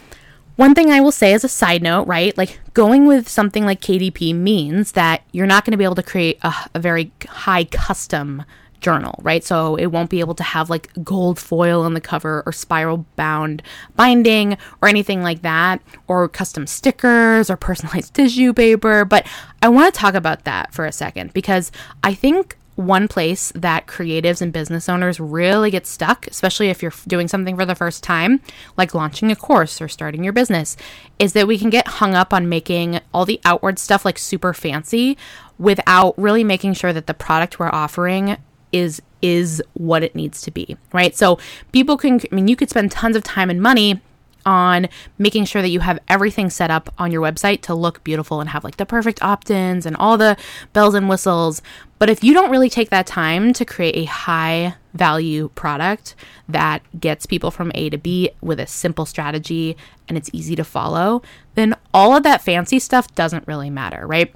one 0.55 0.75
thing 0.75 0.91
I 0.91 1.01
will 1.01 1.11
say 1.11 1.33
as 1.33 1.43
a 1.43 1.49
side 1.49 1.81
note, 1.81 2.07
right? 2.07 2.37
Like 2.37 2.59
going 2.73 3.07
with 3.07 3.27
something 3.27 3.65
like 3.65 3.81
KDP 3.81 4.35
means 4.35 4.91
that 4.91 5.23
you're 5.31 5.47
not 5.47 5.65
going 5.65 5.71
to 5.71 5.77
be 5.77 5.83
able 5.83 5.95
to 5.95 6.03
create 6.03 6.37
a, 6.43 6.53
a, 6.75 6.79
very 6.79 7.11
high 7.27 7.63
custom 7.65 8.43
journal, 8.79 9.15
right? 9.23 9.43
So 9.43 9.75
it 9.77 9.87
won't 9.87 10.11
be 10.11 10.19
able 10.19 10.35
to 10.35 10.43
have 10.43 10.69
like 10.69 10.91
gold 11.03 11.39
foil 11.39 11.81
on 11.81 11.95
the 11.95 12.01
cover 12.01 12.43
or 12.45 12.51
spiral 12.51 13.05
bound 13.15 13.63
binding 13.95 14.57
or 14.81 14.87
anything 14.87 15.23
like 15.23 15.41
that, 15.41 15.81
or 16.07 16.27
custom 16.29 16.67
stickers 16.67 17.49
or 17.49 17.57
personalized 17.57 18.13
tissue 18.15 18.53
paper. 18.53 19.05
But 19.05 19.25
I 19.61 19.69
want 19.69 19.91
to 19.91 19.99
talk 19.99 20.13
about 20.13 20.43
that 20.43 20.73
for 20.73 20.85
a 20.85 20.91
second 20.91 21.33
because 21.33 21.71
I 22.03 22.13
think 22.13 22.57
one 22.75 23.07
place 23.07 23.51
that 23.55 23.85
creatives 23.87 24.41
and 24.41 24.51
business 24.51 24.89
owners 24.89 25.19
really 25.19 25.69
get 25.69 25.85
stuck, 25.85 26.27
especially 26.27 26.69
if 26.69 26.81
you're 26.81 26.93
doing 27.07 27.27
something 27.27 27.55
for 27.55 27.65
the 27.65 27.75
first 27.75 28.03
time, 28.03 28.41
like 28.77 28.93
launching 28.93 29.31
a 29.31 29.35
course 29.35 29.81
or 29.81 29.87
starting 29.87 30.23
your 30.23 30.33
business, 30.33 30.75
is 31.19 31.33
that 31.33 31.47
we 31.47 31.57
can 31.57 31.69
get 31.69 31.87
hung 31.87 32.15
up 32.15 32.33
on 32.33 32.49
making 32.49 32.99
all 33.13 33.25
the 33.25 33.39
outward 33.45 33.77
stuff 33.77 34.05
like 34.05 34.17
super 34.17 34.53
fancy 34.53 35.17
without 35.59 36.17
really 36.17 36.43
making 36.43 36.73
sure 36.73 36.93
that 36.93 37.07
the 37.07 37.13
product 37.13 37.59
we're 37.59 37.69
offering 37.69 38.37
is 38.71 39.01
is 39.21 39.63
what 39.73 40.03
it 40.03 40.15
needs 40.15 40.41
to 40.41 40.51
be, 40.51 40.75
right? 40.91 41.15
So 41.15 41.39
people 41.71 41.95
can 41.95 42.19
I 42.31 42.35
mean 42.35 42.47
you 42.47 42.55
could 42.55 42.69
spend 42.69 42.91
tons 42.91 43.15
of 43.15 43.23
time 43.23 43.49
and 43.49 43.61
money 43.61 44.01
on 44.45 44.87
making 45.17 45.45
sure 45.45 45.61
that 45.61 45.69
you 45.69 45.79
have 45.79 45.99
everything 46.09 46.49
set 46.49 46.69
up 46.69 46.93
on 46.97 47.11
your 47.11 47.21
website 47.21 47.61
to 47.61 47.73
look 47.73 48.03
beautiful 48.03 48.41
and 48.41 48.49
have 48.49 48.63
like 48.63 48.77
the 48.77 48.85
perfect 48.85 49.21
opt 49.23 49.49
ins 49.49 49.85
and 49.85 49.95
all 49.97 50.17
the 50.17 50.35
bells 50.73 50.93
and 50.93 51.07
whistles. 51.07 51.61
But 52.03 52.09
if 52.09 52.21
you 52.21 52.33
don't 52.33 52.51
really 52.51 52.69
take 52.69 52.89
that 52.89 53.07
time 53.07 53.53
to 53.53 53.63
create 53.63 53.95
a 53.95 54.03
high 54.03 54.75
value 54.93 55.47
product 55.55 56.15
that 56.49 56.81
gets 56.99 57.25
people 57.25 57.49
from 57.49 57.71
A 57.75 57.89
to 57.91 57.97
B 57.97 58.29
with 58.41 58.59
a 58.59 58.67
simple 58.67 59.05
strategy 59.05 59.77
and 60.09 60.17
it's 60.17 60.29
easy 60.33 60.53
to 60.57 60.65
follow, 60.65 61.21
then 61.55 61.77
all 61.93 62.13
of 62.13 62.23
that 62.23 62.41
fancy 62.41 62.77
stuff 62.77 63.15
doesn't 63.15 63.47
really 63.47 63.69
matter, 63.69 64.05
right? 64.05 64.35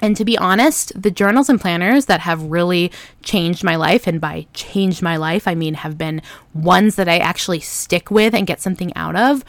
And 0.00 0.16
to 0.16 0.24
be 0.24 0.36
honest, 0.36 1.00
the 1.00 1.12
journals 1.12 1.48
and 1.48 1.60
planners 1.60 2.06
that 2.06 2.18
have 2.22 2.42
really 2.42 2.90
changed 3.22 3.62
my 3.62 3.76
life, 3.76 4.08
and 4.08 4.20
by 4.20 4.48
changed 4.52 5.00
my 5.00 5.16
life, 5.16 5.46
I 5.46 5.54
mean 5.54 5.74
have 5.74 5.96
been 5.96 6.20
ones 6.52 6.96
that 6.96 7.08
I 7.08 7.18
actually 7.18 7.60
stick 7.60 8.10
with 8.10 8.34
and 8.34 8.44
get 8.44 8.60
something 8.60 8.92
out 8.96 9.14
of, 9.14 9.44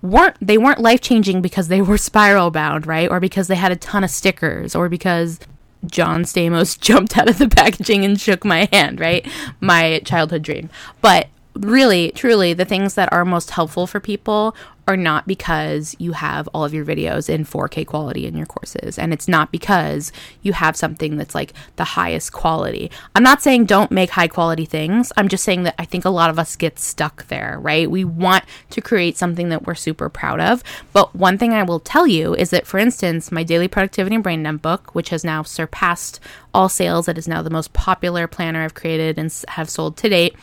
weren't 0.00 0.38
they 0.40 0.56
weren't 0.56 0.80
life 0.80 1.02
changing 1.02 1.42
because 1.42 1.68
they 1.68 1.82
were 1.82 1.98
spiral 2.10 2.50
bound, 2.50 2.86
right? 2.86 3.10
Or 3.10 3.20
because 3.20 3.48
they 3.48 3.56
had 3.56 3.70
a 3.70 3.76
ton 3.76 4.02
of 4.02 4.08
stickers, 4.08 4.74
or 4.74 4.88
because 4.88 5.40
John 5.86 6.24
Stamos 6.24 6.78
jumped 6.80 7.16
out 7.16 7.28
of 7.28 7.38
the 7.38 7.48
packaging 7.48 8.04
and 8.04 8.20
shook 8.20 8.44
my 8.44 8.68
hand, 8.72 9.00
right? 9.00 9.26
My 9.60 10.00
childhood 10.04 10.42
dream. 10.42 10.70
But 11.00 11.28
really, 11.54 12.12
truly, 12.14 12.54
the 12.54 12.64
things 12.64 12.94
that 12.94 13.12
are 13.12 13.24
most 13.24 13.50
helpful 13.50 13.86
for 13.86 14.00
people 14.00 14.54
are 14.88 14.96
not 14.96 15.28
because 15.28 15.94
you 15.98 16.12
have 16.12 16.48
all 16.48 16.64
of 16.64 16.74
your 16.74 16.84
videos 16.84 17.28
in 17.28 17.44
4K 17.44 17.86
quality 17.86 18.26
in 18.26 18.36
your 18.36 18.46
courses. 18.46 18.98
And 18.98 19.12
it's 19.12 19.28
not 19.28 19.52
because 19.52 20.10
you 20.42 20.52
have 20.54 20.76
something 20.76 21.16
that's 21.16 21.36
like 21.36 21.52
the 21.76 21.84
highest 21.84 22.32
quality. 22.32 22.90
I'm 23.14 23.22
not 23.22 23.42
saying 23.42 23.66
don't 23.66 23.92
make 23.92 24.10
high 24.10 24.26
quality 24.26 24.64
things. 24.64 25.12
I'm 25.16 25.28
just 25.28 25.44
saying 25.44 25.62
that 25.64 25.76
I 25.78 25.84
think 25.84 26.04
a 26.04 26.10
lot 26.10 26.30
of 26.30 26.38
us 26.38 26.56
get 26.56 26.80
stuck 26.80 27.28
there, 27.28 27.58
right? 27.60 27.88
We 27.88 28.04
want 28.04 28.44
to 28.70 28.80
create 28.80 29.16
something 29.16 29.50
that 29.50 29.66
we're 29.66 29.76
super 29.76 30.08
proud 30.08 30.40
of. 30.40 30.64
But 30.92 31.14
one 31.14 31.38
thing 31.38 31.52
I 31.52 31.62
will 31.62 31.80
tell 31.80 32.06
you 32.06 32.34
is 32.34 32.50
that, 32.50 32.66
for 32.66 32.78
instance, 32.78 33.30
my 33.30 33.44
daily 33.44 33.68
productivity 33.68 34.16
and 34.16 34.24
brain 34.24 34.42
dump 34.42 34.62
book, 34.62 34.94
which 34.94 35.10
has 35.10 35.22
now 35.22 35.44
surpassed 35.44 36.18
all 36.52 36.68
sales, 36.68 37.06
it 37.06 37.18
is 37.18 37.28
now 37.28 37.40
the 37.40 37.50
most 37.50 37.72
popular 37.72 38.26
planner 38.26 38.64
I've 38.64 38.74
created 38.74 39.16
and 39.16 39.32
have 39.48 39.70
sold 39.70 39.96
to 39.98 40.08
date 40.08 40.34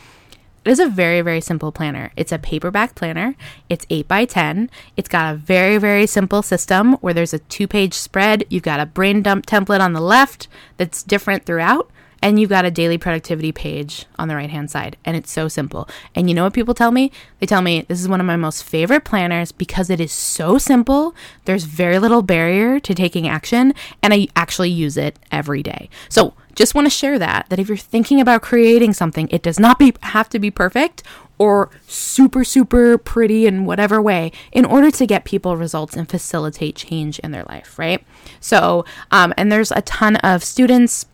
it 0.64 0.70
is 0.70 0.78
a 0.78 0.88
very, 0.88 1.22
very 1.22 1.40
simple 1.40 1.72
planner. 1.72 2.12
It's 2.16 2.32
a 2.32 2.38
paperback 2.38 2.94
planner. 2.94 3.34
It's 3.68 3.86
8 3.88 4.06
by 4.06 4.24
10. 4.26 4.70
It's 4.96 5.08
got 5.08 5.34
a 5.34 5.36
very, 5.36 5.78
very 5.78 6.06
simple 6.06 6.42
system 6.42 6.94
where 6.94 7.14
there's 7.14 7.32
a 7.32 7.38
two 7.38 7.66
page 7.66 7.94
spread. 7.94 8.44
You've 8.50 8.62
got 8.62 8.80
a 8.80 8.86
brain 8.86 9.22
dump 9.22 9.46
template 9.46 9.80
on 9.80 9.94
the 9.94 10.00
left 10.00 10.48
that's 10.76 11.02
different 11.02 11.46
throughout. 11.46 11.90
And 12.22 12.38
you've 12.38 12.50
got 12.50 12.64
a 12.64 12.70
daily 12.70 12.98
productivity 12.98 13.52
page 13.52 14.06
on 14.18 14.28
the 14.28 14.36
right 14.36 14.50
hand 14.50 14.70
side. 14.70 14.96
And 15.04 15.16
it's 15.16 15.30
so 15.30 15.48
simple. 15.48 15.88
And 16.14 16.28
you 16.28 16.34
know 16.34 16.44
what 16.44 16.52
people 16.52 16.74
tell 16.74 16.90
me? 16.90 17.10
They 17.38 17.46
tell 17.46 17.62
me 17.62 17.82
this 17.88 18.00
is 18.00 18.08
one 18.08 18.20
of 18.20 18.26
my 18.26 18.36
most 18.36 18.62
favorite 18.62 19.04
planners 19.04 19.52
because 19.52 19.90
it 19.90 20.00
is 20.00 20.12
so 20.12 20.58
simple. 20.58 21.14
There's 21.46 21.64
very 21.64 21.98
little 21.98 22.22
barrier 22.22 22.78
to 22.80 22.94
taking 22.94 23.26
action. 23.26 23.74
And 24.02 24.12
I 24.12 24.28
actually 24.36 24.70
use 24.70 24.96
it 24.96 25.18
every 25.32 25.62
day. 25.62 25.88
So 26.08 26.34
just 26.54 26.74
want 26.74 26.86
to 26.86 26.90
share 26.90 27.18
that 27.18 27.46
that 27.48 27.58
if 27.58 27.68
you're 27.68 27.76
thinking 27.76 28.20
about 28.20 28.42
creating 28.42 28.92
something, 28.92 29.28
it 29.30 29.42
does 29.42 29.58
not 29.58 29.78
be 29.78 29.94
have 30.02 30.28
to 30.30 30.38
be 30.38 30.50
perfect 30.50 31.02
or 31.38 31.70
super 31.86 32.44
super 32.44 32.98
pretty 32.98 33.46
in 33.46 33.64
whatever 33.64 34.02
way 34.02 34.30
in 34.52 34.66
order 34.66 34.90
to 34.90 35.06
get 35.06 35.24
people 35.24 35.56
results 35.56 35.96
and 35.96 36.08
facilitate 36.08 36.76
change 36.76 37.18
in 37.20 37.30
their 37.30 37.44
life, 37.44 37.78
right? 37.78 38.04
So, 38.40 38.84
um, 39.10 39.32
and 39.38 39.50
there's 39.50 39.72
a 39.72 39.80
ton 39.82 40.16
of 40.16 40.44
students 40.44 41.06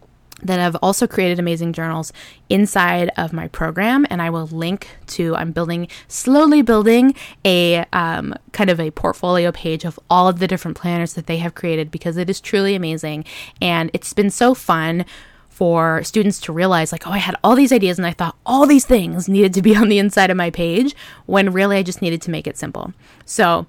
that 0.42 0.58
have 0.58 0.76
also 0.82 1.06
created 1.06 1.38
amazing 1.38 1.72
journals 1.72 2.12
inside 2.48 3.10
of 3.16 3.32
my 3.32 3.48
program. 3.48 4.06
And 4.10 4.20
i 4.20 4.30
will 4.30 4.46
link 4.46 4.88
to 5.06 5.34
i'm 5.36 5.52
building 5.52 5.88
slowly 6.08 6.62
building 6.62 7.14
a 7.44 7.84
um, 7.92 8.34
kind 8.52 8.70
of 8.70 8.80
a 8.80 8.90
portfolio 8.90 9.52
page 9.52 9.84
of 9.84 9.98
all 10.10 10.28
of 10.28 10.38
the 10.38 10.46
different 10.46 10.76
planners 10.76 11.14
that 11.14 11.26
they 11.26 11.38
have 11.38 11.54
created 11.54 11.90
because 11.90 12.16
it 12.16 12.30
is 12.30 12.40
truly 12.40 12.74
amazing. 12.74 13.24
And 13.60 13.90
it's 13.92 14.12
been 14.12 14.30
so 14.30 14.54
fun 14.54 15.04
for 15.56 16.04
students 16.04 16.38
to 16.38 16.52
realize 16.52 16.92
like 16.92 17.06
oh 17.06 17.12
i 17.12 17.16
had 17.16 17.34
all 17.42 17.56
these 17.56 17.72
ideas 17.72 17.96
and 17.96 18.06
i 18.06 18.12
thought 18.12 18.36
all 18.44 18.66
these 18.66 18.84
things 18.84 19.26
needed 19.26 19.54
to 19.54 19.62
be 19.62 19.74
on 19.74 19.88
the 19.88 19.98
inside 19.98 20.28
of 20.28 20.36
my 20.36 20.50
page 20.50 20.94
when 21.24 21.50
really 21.50 21.78
i 21.78 21.82
just 21.82 22.02
needed 22.02 22.20
to 22.20 22.30
make 22.30 22.46
it 22.46 22.58
simple 22.58 22.92
so 23.24 23.66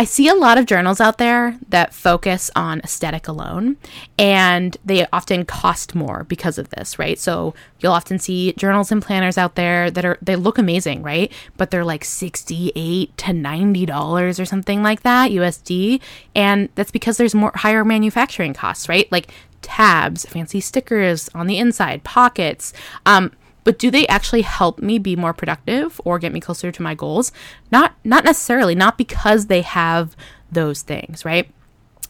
I 0.00 0.04
see 0.04 0.28
a 0.28 0.34
lot 0.34 0.56
of 0.56 0.64
journals 0.64 0.98
out 0.98 1.18
there 1.18 1.58
that 1.68 1.92
focus 1.92 2.50
on 2.56 2.80
aesthetic 2.80 3.28
alone, 3.28 3.76
and 4.18 4.74
they 4.82 5.06
often 5.12 5.44
cost 5.44 5.94
more 5.94 6.24
because 6.24 6.56
of 6.56 6.70
this, 6.70 6.98
right? 6.98 7.18
So 7.18 7.54
you'll 7.80 7.92
often 7.92 8.18
see 8.18 8.54
journals 8.54 8.90
and 8.90 9.02
planners 9.02 9.36
out 9.36 9.56
there 9.56 9.90
that 9.90 10.06
are 10.06 10.16
they 10.22 10.36
look 10.36 10.56
amazing, 10.56 11.02
right? 11.02 11.30
But 11.58 11.70
they're 11.70 11.84
like 11.84 12.06
68 12.06 13.14
to 13.18 13.32
90 13.34 13.84
dollars 13.84 14.40
or 14.40 14.46
something 14.46 14.82
like 14.82 15.02
that 15.02 15.32
USD, 15.32 16.00
and 16.34 16.70
that's 16.76 16.90
because 16.90 17.18
there's 17.18 17.34
more 17.34 17.52
higher 17.54 17.84
manufacturing 17.84 18.54
costs, 18.54 18.88
right? 18.88 19.10
Like 19.12 19.30
tabs, 19.62 20.24
fancy 20.26 20.60
stickers 20.60 21.28
on 21.34 21.46
the 21.46 21.58
inside, 21.58 22.04
pockets. 22.04 22.72
Um, 23.06 23.32
but 23.64 23.78
do 23.78 23.90
they 23.90 24.06
actually 24.08 24.42
help 24.42 24.80
me 24.80 24.98
be 24.98 25.16
more 25.16 25.32
productive 25.32 26.00
or 26.04 26.18
get 26.18 26.32
me 26.32 26.40
closer 26.40 26.72
to 26.72 26.82
my 26.82 26.94
goals? 26.94 27.32
Not 27.70 27.94
not 28.04 28.24
necessarily 28.24 28.74
not 28.74 28.98
because 28.98 29.46
they 29.46 29.62
have 29.62 30.16
those 30.50 30.82
things 30.82 31.24
right? 31.24 31.50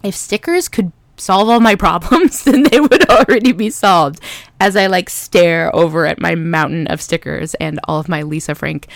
If 0.03 0.15
stickers 0.15 0.69
could 0.69 0.93
solve 1.17 1.49
all 1.49 1.61
my 1.61 1.75
problems 1.87 2.45
then 2.45 2.63
they 2.65 2.81
would 2.81 3.09
already 3.11 3.53
be 3.53 3.71
solved. 3.71 4.21
As 4.59 4.77
i 4.77 4.87
like 4.87 5.11
stare 5.11 5.75
over 5.75 6.07
at 6.07 6.21
my 6.21 6.35
mountain 6.35 6.87
of 6.87 7.03
stickers 7.03 7.55
and 7.55 7.81
all 7.85 7.99
of 7.99 8.09
my 8.09 8.23
lisa 8.23 8.55
frank 8.55 8.87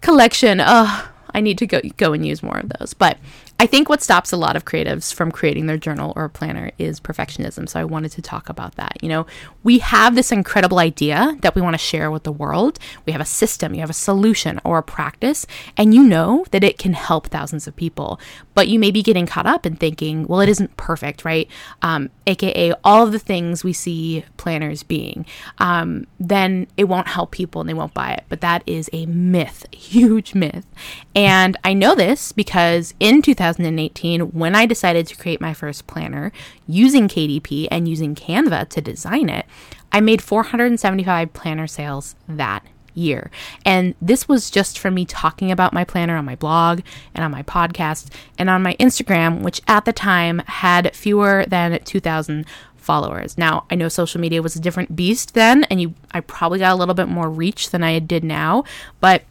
collection 0.00 0.60
oh 0.60 1.08
i 1.32 1.40
need 1.40 1.58
to 1.58 1.66
go 1.66 1.80
go 1.96 2.12
and 2.12 2.26
use 2.26 2.42
more 2.42 2.58
of 2.58 2.70
those. 2.78 2.94
But 2.94 3.18
I 3.62 3.66
think 3.66 3.88
what 3.88 4.02
stops 4.02 4.32
a 4.32 4.36
lot 4.36 4.56
of 4.56 4.64
creatives 4.64 5.14
from 5.14 5.30
creating 5.30 5.66
their 5.66 5.76
journal 5.76 6.12
or 6.16 6.28
planner 6.28 6.72
is 6.78 6.98
perfectionism. 6.98 7.68
So 7.68 7.78
I 7.78 7.84
wanted 7.84 8.10
to 8.10 8.20
talk 8.20 8.48
about 8.48 8.74
that. 8.74 8.96
You 9.00 9.08
know, 9.08 9.24
we 9.62 9.78
have 9.78 10.16
this 10.16 10.32
incredible 10.32 10.80
idea 10.80 11.38
that 11.42 11.54
we 11.54 11.62
want 11.62 11.74
to 11.74 11.78
share 11.78 12.10
with 12.10 12.24
the 12.24 12.32
world. 12.32 12.80
We 13.06 13.12
have 13.12 13.20
a 13.20 13.24
system, 13.24 13.72
you 13.72 13.78
have 13.78 13.88
a 13.88 13.92
solution 13.92 14.60
or 14.64 14.78
a 14.78 14.82
practice, 14.82 15.46
and 15.76 15.94
you 15.94 16.02
know 16.02 16.44
that 16.50 16.64
it 16.64 16.76
can 16.76 16.94
help 16.94 17.28
thousands 17.28 17.68
of 17.68 17.76
people. 17.76 18.18
But 18.54 18.66
you 18.66 18.80
may 18.80 18.90
be 18.90 19.00
getting 19.00 19.26
caught 19.26 19.46
up 19.46 19.64
in 19.64 19.76
thinking, 19.76 20.26
well, 20.26 20.40
it 20.40 20.48
isn't 20.48 20.76
perfect, 20.76 21.24
right? 21.24 21.48
Um, 21.82 22.10
AKA 22.26 22.74
all 22.82 23.06
of 23.06 23.12
the 23.12 23.20
things 23.20 23.62
we 23.62 23.72
see 23.72 24.24
planners 24.38 24.82
being. 24.82 25.24
Um, 25.58 26.08
then 26.18 26.66
it 26.76 26.84
won't 26.88 27.06
help 27.06 27.30
people 27.30 27.60
and 27.60 27.70
they 27.70 27.74
won't 27.74 27.94
buy 27.94 28.10
it. 28.14 28.24
But 28.28 28.40
that 28.40 28.64
is 28.66 28.90
a 28.92 29.06
myth, 29.06 29.66
huge 29.72 30.34
myth. 30.34 30.66
And 31.14 31.56
I 31.62 31.74
know 31.74 31.94
this 31.94 32.32
because 32.32 32.92
in 32.98 33.22
2000, 33.22 33.51
2018 33.56 34.32
when 34.32 34.54
I 34.54 34.66
decided 34.66 35.06
to 35.08 35.16
create 35.16 35.40
my 35.40 35.54
first 35.54 35.86
planner 35.86 36.32
using 36.66 37.08
KDP 37.08 37.68
and 37.70 37.88
using 37.88 38.14
Canva 38.14 38.68
to 38.70 38.80
design 38.80 39.28
it, 39.28 39.46
I 39.90 40.00
made 40.00 40.22
475 40.22 41.32
planner 41.32 41.66
sales 41.66 42.14
that 42.28 42.64
year. 42.94 43.30
And 43.64 43.94
this 44.00 44.28
was 44.28 44.50
just 44.50 44.78
from 44.78 44.94
me 44.94 45.04
talking 45.04 45.50
about 45.50 45.72
my 45.72 45.84
planner 45.84 46.16
on 46.16 46.24
my 46.24 46.36
blog 46.36 46.80
and 47.14 47.24
on 47.24 47.30
my 47.30 47.42
podcast 47.42 48.10
and 48.38 48.50
on 48.50 48.62
my 48.62 48.74
Instagram, 48.76 49.42
which 49.42 49.60
at 49.66 49.84
the 49.84 49.92
time 49.92 50.40
had 50.46 50.94
fewer 50.94 51.44
than 51.48 51.82
2,000 51.84 52.46
followers. 52.76 53.38
Now, 53.38 53.64
I 53.70 53.76
know 53.76 53.88
social 53.88 54.20
media 54.20 54.42
was 54.42 54.56
a 54.56 54.60
different 54.60 54.96
beast 54.96 55.34
then 55.34 55.64
and 55.64 55.80
you 55.80 55.94
I 56.10 56.20
probably 56.20 56.58
got 56.58 56.72
a 56.72 56.76
little 56.76 56.94
bit 56.94 57.08
more 57.08 57.30
reach 57.30 57.70
than 57.70 57.82
I 57.82 57.98
did 57.98 58.24
now, 58.24 58.64
but 59.00 59.22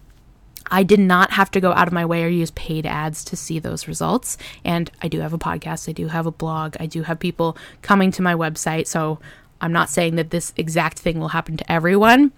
I 0.71 0.83
did 0.83 0.99
not 0.99 1.31
have 1.31 1.51
to 1.51 1.59
go 1.59 1.73
out 1.73 1.87
of 1.87 1.93
my 1.93 2.05
way 2.05 2.23
or 2.23 2.29
use 2.29 2.51
paid 2.51 2.85
ads 2.85 3.23
to 3.25 3.35
see 3.35 3.59
those 3.59 3.87
results. 3.87 4.37
And 4.63 4.89
I 5.01 5.09
do 5.09 5.19
have 5.19 5.33
a 5.33 5.37
podcast, 5.37 5.89
I 5.89 5.91
do 5.91 6.07
have 6.07 6.25
a 6.25 6.31
blog, 6.31 6.77
I 6.79 6.85
do 6.85 7.03
have 7.03 7.19
people 7.19 7.57
coming 7.81 8.09
to 8.11 8.21
my 8.21 8.33
website. 8.33 8.87
So 8.87 9.19
I'm 9.59 9.73
not 9.73 9.89
saying 9.89 10.15
that 10.15 10.31
this 10.31 10.53
exact 10.55 10.97
thing 10.97 11.19
will 11.19 11.29
happen 11.29 11.57
to 11.57 11.71
everyone, 11.71 12.31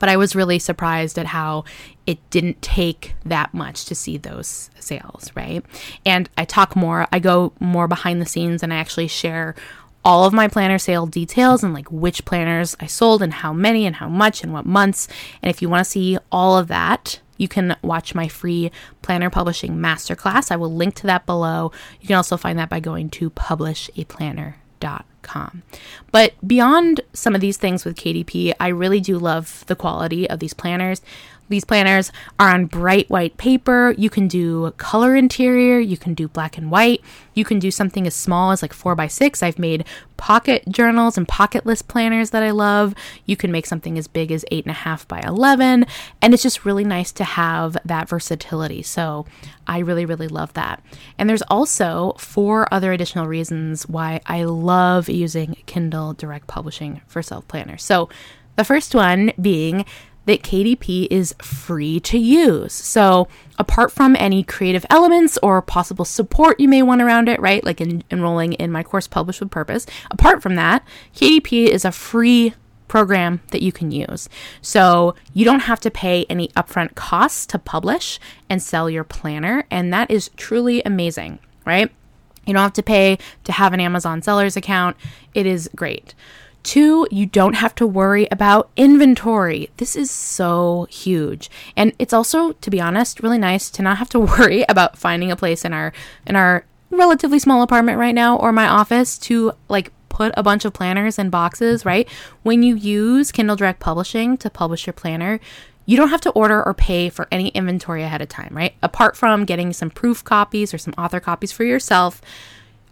but 0.00 0.08
I 0.08 0.16
was 0.16 0.34
really 0.34 0.58
surprised 0.58 1.18
at 1.18 1.26
how 1.26 1.64
it 2.06 2.18
didn't 2.30 2.62
take 2.62 3.14
that 3.24 3.52
much 3.54 3.84
to 3.84 3.94
see 3.94 4.16
those 4.16 4.70
sales, 4.80 5.30
right? 5.34 5.64
And 6.04 6.28
I 6.36 6.46
talk 6.46 6.74
more, 6.74 7.06
I 7.12 7.18
go 7.18 7.52
more 7.60 7.86
behind 7.86 8.20
the 8.20 8.26
scenes 8.26 8.62
and 8.62 8.72
I 8.72 8.76
actually 8.76 9.08
share 9.08 9.54
all 10.04 10.24
of 10.24 10.32
my 10.32 10.48
planner 10.48 10.78
sale 10.78 11.06
details 11.06 11.62
and 11.62 11.74
like 11.74 11.90
which 11.90 12.24
planners 12.24 12.74
I 12.80 12.86
sold 12.86 13.20
and 13.20 13.32
how 13.32 13.52
many 13.52 13.84
and 13.84 13.96
how 13.96 14.08
much 14.08 14.42
and 14.42 14.52
what 14.52 14.64
months. 14.64 15.06
And 15.42 15.50
if 15.50 15.60
you 15.60 15.68
want 15.68 15.84
to 15.84 15.90
see 15.90 16.18
all 16.32 16.56
of 16.56 16.68
that, 16.68 17.20
you 17.38 17.48
can 17.48 17.76
watch 17.82 18.14
my 18.14 18.28
free 18.28 18.70
planner 19.00 19.30
publishing 19.30 19.76
masterclass. 19.76 20.52
I 20.52 20.56
will 20.56 20.74
link 20.74 20.94
to 20.96 21.06
that 21.06 21.24
below. 21.24 21.72
You 22.00 22.08
can 22.08 22.16
also 22.16 22.36
find 22.36 22.58
that 22.58 22.68
by 22.68 22.80
going 22.80 23.08
to 23.10 23.30
publishaplanner.com. 23.30 25.62
But 26.10 26.34
beyond 26.46 27.00
some 27.12 27.34
of 27.34 27.40
these 27.40 27.56
things 27.56 27.84
with 27.84 27.96
KDP, 27.96 28.52
I 28.60 28.68
really 28.68 29.00
do 29.00 29.18
love 29.18 29.64
the 29.66 29.76
quality 29.76 30.28
of 30.28 30.40
these 30.40 30.54
planners. 30.54 31.00
These 31.48 31.64
planners 31.64 32.12
are 32.38 32.50
on 32.50 32.66
bright 32.66 33.08
white 33.10 33.36
paper. 33.36 33.94
You 33.96 34.10
can 34.10 34.28
do 34.28 34.72
color 34.76 35.16
interior, 35.16 35.78
you 35.78 35.96
can 35.96 36.14
do 36.14 36.28
black 36.28 36.58
and 36.58 36.70
white, 36.70 37.00
you 37.34 37.44
can 37.44 37.58
do 37.58 37.70
something 37.70 38.06
as 38.06 38.14
small 38.14 38.50
as 38.50 38.62
like 38.62 38.72
four 38.72 38.94
by 38.94 39.06
six. 39.06 39.42
I've 39.42 39.58
made 39.58 39.84
pocket 40.16 40.68
journals 40.68 41.16
and 41.16 41.26
pocket 41.26 41.64
list 41.64 41.88
planners 41.88 42.30
that 42.30 42.42
I 42.42 42.50
love. 42.50 42.94
You 43.24 43.36
can 43.36 43.50
make 43.52 43.66
something 43.66 43.96
as 43.96 44.08
big 44.08 44.30
as 44.32 44.44
eight 44.50 44.64
and 44.64 44.70
a 44.70 44.74
half 44.74 45.06
by 45.08 45.20
11. 45.20 45.86
And 46.20 46.34
it's 46.34 46.42
just 46.42 46.64
really 46.64 46.84
nice 46.84 47.12
to 47.12 47.24
have 47.24 47.76
that 47.84 48.08
versatility. 48.08 48.82
So 48.82 49.26
I 49.66 49.78
really, 49.78 50.04
really 50.04 50.28
love 50.28 50.52
that. 50.54 50.82
And 51.16 51.30
there's 51.30 51.42
also 51.42 52.14
four 52.18 52.72
other 52.72 52.92
additional 52.92 53.26
reasons 53.26 53.88
why 53.88 54.20
I 54.26 54.44
love 54.44 55.08
using 55.08 55.56
Kindle 55.66 56.14
Direct 56.14 56.46
Publishing 56.46 57.00
for 57.06 57.22
self 57.22 57.46
planners. 57.48 57.82
So 57.84 58.08
the 58.56 58.64
first 58.64 58.94
one 58.94 59.32
being 59.40 59.84
that 60.28 60.42
KDP 60.42 61.08
is 61.10 61.34
free 61.40 61.98
to 62.00 62.18
use. 62.18 62.74
So, 62.74 63.28
apart 63.58 63.90
from 63.90 64.14
any 64.16 64.44
creative 64.44 64.84
elements 64.90 65.38
or 65.42 65.62
possible 65.62 66.04
support 66.04 66.60
you 66.60 66.68
may 66.68 66.82
want 66.82 67.00
around 67.00 67.30
it, 67.30 67.40
right? 67.40 67.64
Like 67.64 67.80
in, 67.80 68.04
enrolling 68.10 68.52
in 68.52 68.70
my 68.70 68.82
course 68.82 69.08
Publish 69.08 69.40
with 69.40 69.50
Purpose, 69.50 69.86
apart 70.10 70.42
from 70.42 70.54
that, 70.56 70.86
KDP 71.16 71.68
is 71.68 71.86
a 71.86 71.90
free 71.90 72.52
program 72.88 73.40
that 73.52 73.62
you 73.62 73.72
can 73.72 73.90
use. 73.90 74.28
So, 74.60 75.14
you 75.32 75.46
don't 75.46 75.60
have 75.60 75.80
to 75.80 75.90
pay 75.90 76.26
any 76.28 76.48
upfront 76.48 76.94
costs 76.94 77.46
to 77.46 77.58
publish 77.58 78.20
and 78.50 78.62
sell 78.62 78.90
your 78.90 79.04
planner, 79.04 79.64
and 79.70 79.90
that 79.94 80.10
is 80.10 80.30
truly 80.36 80.82
amazing, 80.82 81.38
right? 81.64 81.90
You 82.46 82.52
don't 82.52 82.62
have 82.62 82.74
to 82.74 82.82
pay 82.82 83.16
to 83.44 83.52
have 83.52 83.72
an 83.72 83.80
Amazon 83.80 84.20
sellers 84.20 84.56
account. 84.56 84.98
It 85.32 85.46
is 85.46 85.70
great. 85.74 86.14
Two, 86.68 87.06
you 87.10 87.24
don't 87.24 87.54
have 87.54 87.74
to 87.76 87.86
worry 87.86 88.28
about 88.30 88.68
inventory. 88.76 89.70
This 89.78 89.96
is 89.96 90.10
so 90.10 90.86
huge. 90.90 91.50
And 91.76 91.94
it's 91.98 92.12
also, 92.12 92.52
to 92.52 92.68
be 92.68 92.78
honest, 92.78 93.22
really 93.22 93.38
nice 93.38 93.70
to 93.70 93.80
not 93.80 93.96
have 93.96 94.10
to 94.10 94.20
worry 94.38 94.66
about 94.68 94.98
finding 94.98 95.30
a 95.30 95.36
place 95.36 95.64
in 95.64 95.72
our 95.72 95.94
in 96.26 96.36
our 96.36 96.66
relatively 96.90 97.38
small 97.38 97.62
apartment 97.62 97.98
right 97.98 98.14
now 98.14 98.36
or 98.36 98.52
my 98.52 98.68
office 98.68 99.16
to 99.20 99.52
like 99.70 99.92
put 100.10 100.34
a 100.36 100.42
bunch 100.42 100.66
of 100.66 100.74
planners 100.74 101.18
in 101.18 101.30
boxes, 101.30 101.86
right? 101.86 102.06
When 102.42 102.62
you 102.62 102.74
use 102.74 103.32
Kindle 103.32 103.56
Direct 103.56 103.80
Publishing 103.80 104.36
to 104.36 104.50
publish 104.50 104.86
your 104.86 104.92
planner, 104.92 105.40
you 105.86 105.96
don't 105.96 106.10
have 106.10 106.20
to 106.20 106.30
order 106.32 106.62
or 106.62 106.74
pay 106.74 107.08
for 107.08 107.28
any 107.32 107.48
inventory 107.48 108.02
ahead 108.02 108.20
of 108.20 108.28
time, 108.28 108.54
right? 108.54 108.74
Apart 108.82 109.16
from 109.16 109.46
getting 109.46 109.72
some 109.72 109.88
proof 109.88 110.22
copies 110.22 110.74
or 110.74 110.76
some 110.76 110.92
author 110.98 111.18
copies 111.18 111.50
for 111.50 111.64
yourself, 111.64 112.20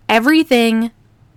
everything 0.08 0.92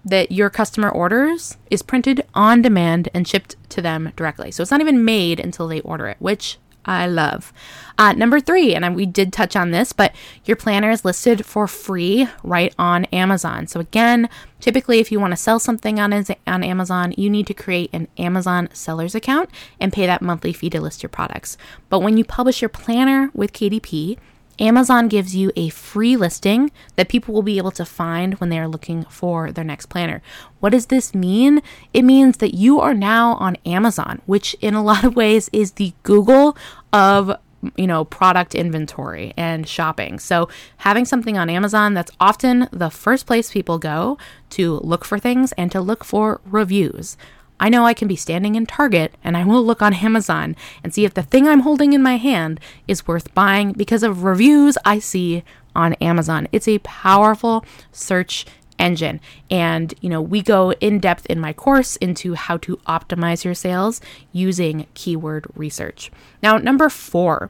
that 0.06 0.32
your 0.32 0.50
customer 0.50 0.89
orders 0.89 1.58
is 1.70 1.82
printed 1.82 2.25
on 2.34 2.62
demand 2.62 3.10
and 3.13 3.27
shipped 3.27 3.56
to 3.70 3.82
them 3.82 4.12
directly. 4.15 4.51
So 4.51 4.62
it's 4.62 4.72
not 4.72 4.82
even 4.82 5.06
made 5.06 5.39
until 5.39 5.68
they 5.68 5.82
order 5.82 6.08
it, 6.08 6.18
which 6.20 6.58
I 6.86 7.06
love. 7.08 7.53
Uh, 7.98 8.13
number 8.13 8.39
three, 8.39 8.74
and 8.74 8.96
we 8.96 9.06
did 9.06 9.34
touch 9.34 9.56
on 9.56 9.72
this, 9.72 9.94
but 9.94 10.15
your 10.46 10.56
planner 10.56 10.89
is 10.89 11.06
listed 11.06 11.46
for 11.46 11.68
free 11.68 12.27
right 12.44 12.74
on 12.79 13.06
Amazon. 13.06 13.68
So 13.68 13.79
again, 13.79 14.29
typically, 14.60 15.00
if 15.00 15.12
you 15.12 15.20
want 15.20 15.32
to 15.32 15.38
sell 15.38 15.60
something 15.60 16.00
on 16.00 16.13
on 16.48 16.63
Amazon, 16.63 17.13
you 17.18 17.29
need 17.29 17.48
to 17.48 17.53
create 17.53 17.89
an 17.94 18.08
Amazon 18.18 18.70
sellers 18.74 19.13
account 19.13 19.50
and 19.79 19.94
pay 19.94 20.06
that 20.06 20.22
monthly 20.22 20.53
fee 20.53 20.70
to 20.72 20.82
list 20.82 21.03
your 21.03 21.10
products. 21.10 21.58
But 21.89 22.00
when 22.00 22.18
you 22.18 22.24
publish 22.24 22.62
your 22.62 22.70
planner 22.70 23.29
with 23.34 23.53
KDP, 23.53 24.18
Amazon 24.59 25.07
gives 25.07 25.35
you 25.35 25.51
a 25.55 25.69
free 25.69 26.15
listing 26.17 26.71
that 26.95 27.09
people 27.09 27.33
will 27.33 27.41
be 27.41 27.57
able 27.57 27.71
to 27.71 27.85
find 27.85 28.35
when 28.35 28.49
they 28.49 28.59
are 28.59 28.67
looking 28.67 29.05
for 29.05 29.51
their 29.51 29.63
next 29.63 29.87
planner. 29.87 30.21
What 30.59 30.71
does 30.71 30.87
this 30.87 31.15
mean? 31.15 31.61
It 31.93 32.03
means 32.03 32.37
that 32.37 32.53
you 32.53 32.79
are 32.79 32.93
now 32.93 33.35
on 33.35 33.57
Amazon, 33.65 34.21
which 34.25 34.55
in 34.61 34.73
a 34.73 34.83
lot 34.89 35.03
of 35.03 35.15
ways 35.15 35.49
is 35.53 35.73
the 35.73 35.93
Google 36.03 36.57
of 36.91 37.37
you 37.75 37.87
know, 37.87 38.05
product 38.05 38.55
inventory 38.55 39.33
and 39.35 39.67
shopping. 39.67 40.19
So, 40.19 40.47
having 40.77 41.05
something 41.05 41.37
on 41.37 41.49
Amazon, 41.49 41.93
that's 41.93 42.11
often 42.19 42.69
the 42.71 42.89
first 42.89 43.25
place 43.25 43.51
people 43.51 43.77
go 43.77 44.17
to 44.51 44.75
look 44.77 45.03
for 45.03 45.19
things 45.19 45.51
and 45.53 45.71
to 45.71 45.81
look 45.81 46.03
for 46.03 46.39
reviews. 46.45 47.17
I 47.59 47.69
know 47.69 47.85
I 47.85 47.93
can 47.93 48.07
be 48.07 48.15
standing 48.15 48.55
in 48.55 48.65
Target 48.65 49.13
and 49.23 49.35
I 49.35 49.43
will 49.43 49.63
look 49.63 49.81
on 49.81 49.93
Amazon 49.93 50.55
and 50.83 50.93
see 50.93 51.05
if 51.05 51.13
the 51.13 51.23
thing 51.23 51.47
I'm 51.47 51.61
holding 51.61 51.93
in 51.93 52.01
my 52.01 52.17
hand 52.17 52.59
is 52.87 53.07
worth 53.07 53.33
buying 53.33 53.73
because 53.73 54.03
of 54.03 54.23
reviews 54.23 54.77
I 54.85 54.99
see 54.99 55.43
on 55.75 55.93
Amazon. 55.95 56.47
It's 56.51 56.67
a 56.67 56.79
powerful 56.79 57.65
search 57.91 58.45
engine. 58.79 59.19
And, 59.51 59.93
you 60.01 60.09
know, 60.09 60.21
we 60.21 60.41
go 60.41 60.71
in 60.73 60.99
depth 60.99 61.25
in 61.25 61.39
my 61.39 61.53
course 61.53 61.97
into 61.97 62.33
how 62.33 62.57
to 62.57 62.77
optimize 62.87 63.43
your 63.43 63.53
sales 63.53 64.01
using 64.31 64.87
keyword 64.93 65.45
research. 65.53 66.09
Now, 66.41 66.57
number 66.57 66.89
four, 66.89 67.49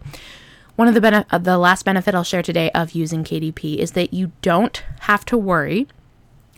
one 0.75 0.87
of 0.87 0.95
the 0.95 1.01
bene- 1.01 1.25
uh, 1.29 1.37
the 1.37 1.57
last 1.57 1.85
benefit 1.85 2.15
I'll 2.15 2.23
share 2.23 2.41
today 2.41 2.71
of 2.71 2.93
using 2.93 3.23
KDP 3.23 3.77
is 3.77 3.91
that 3.91 4.13
you 4.13 4.31
don't 4.41 4.83
have 5.01 5.23
to 5.25 5.37
worry 5.37 5.87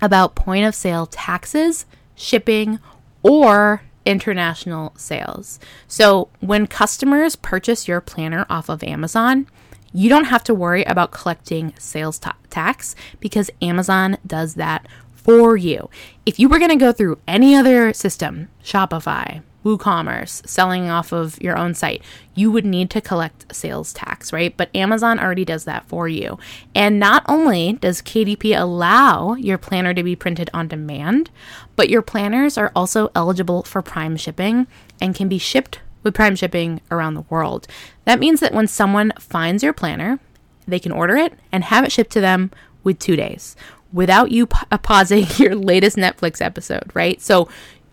about 0.01 0.35
point 0.35 0.65
of 0.65 0.73
sale 0.73 1.05
taxes, 1.05 1.85
shipping, 2.15 2.79
or 3.23 3.83
international 4.05 4.93
sales. 4.95 5.59
So 5.87 6.29
when 6.39 6.67
customers 6.67 7.35
purchase 7.35 7.87
your 7.87 8.01
planner 8.01 8.45
off 8.49 8.69
of 8.69 8.83
Amazon, 8.83 9.47
you 9.93 10.09
don't 10.09 10.25
have 10.25 10.43
to 10.45 10.53
worry 10.53 10.83
about 10.85 11.11
collecting 11.11 11.73
sales 11.77 12.17
ta- 12.17 12.35
tax 12.49 12.95
because 13.19 13.49
Amazon 13.61 14.17
does 14.25 14.55
that 14.55 14.87
for 15.13 15.55
you. 15.55 15.89
If 16.25 16.39
you 16.39 16.49
were 16.49 16.59
going 16.59 16.71
to 16.71 16.75
go 16.77 16.91
through 16.91 17.19
any 17.27 17.55
other 17.55 17.93
system, 17.93 18.49
Shopify, 18.63 19.43
WooCommerce, 19.63 20.47
selling 20.47 20.89
off 20.89 21.11
of 21.11 21.41
your 21.41 21.57
own 21.57 21.73
site, 21.73 22.01
you 22.35 22.51
would 22.51 22.65
need 22.65 22.89
to 22.91 23.01
collect 23.01 23.53
sales 23.55 23.93
tax, 23.93 24.33
right? 24.33 24.55
But 24.55 24.75
Amazon 24.75 25.19
already 25.19 25.45
does 25.45 25.65
that 25.65 25.87
for 25.87 26.07
you. 26.07 26.39
And 26.73 26.99
not 26.99 27.23
only 27.27 27.73
does 27.73 28.01
KDP 28.01 28.59
allow 28.59 29.35
your 29.35 29.57
planner 29.57 29.93
to 29.93 30.03
be 30.03 30.15
printed 30.15 30.49
on 30.53 30.67
demand, 30.67 31.29
but 31.75 31.89
your 31.89 32.01
planners 32.01 32.57
are 32.57 32.71
also 32.75 33.11
eligible 33.15 33.63
for 33.63 33.81
prime 33.81 34.17
shipping 34.17 34.67
and 34.99 35.15
can 35.15 35.29
be 35.29 35.37
shipped 35.37 35.79
with 36.03 36.15
prime 36.15 36.35
shipping 36.35 36.81
around 36.89 37.13
the 37.13 37.25
world. 37.29 37.67
That 38.05 38.19
means 38.19 38.39
that 38.39 38.53
when 38.53 38.67
someone 38.67 39.13
finds 39.19 39.61
your 39.61 39.73
planner, 39.73 40.19
they 40.67 40.79
can 40.79 40.91
order 40.91 41.15
it 41.15 41.33
and 41.51 41.63
have 41.65 41.83
it 41.83 41.91
shipped 41.91 42.11
to 42.13 42.21
them 42.21 42.51
with 42.83 42.97
two 42.97 43.15
days 43.15 43.55
without 43.93 44.31
you 44.31 44.47
pa- 44.47 44.67
uh, 44.71 44.77
pausing 44.77 45.25
your 45.37 45.55
latest 45.55 45.97
Netflix 45.97 46.41
episode, 46.41 46.89
right? 46.93 47.21
So 47.21 47.49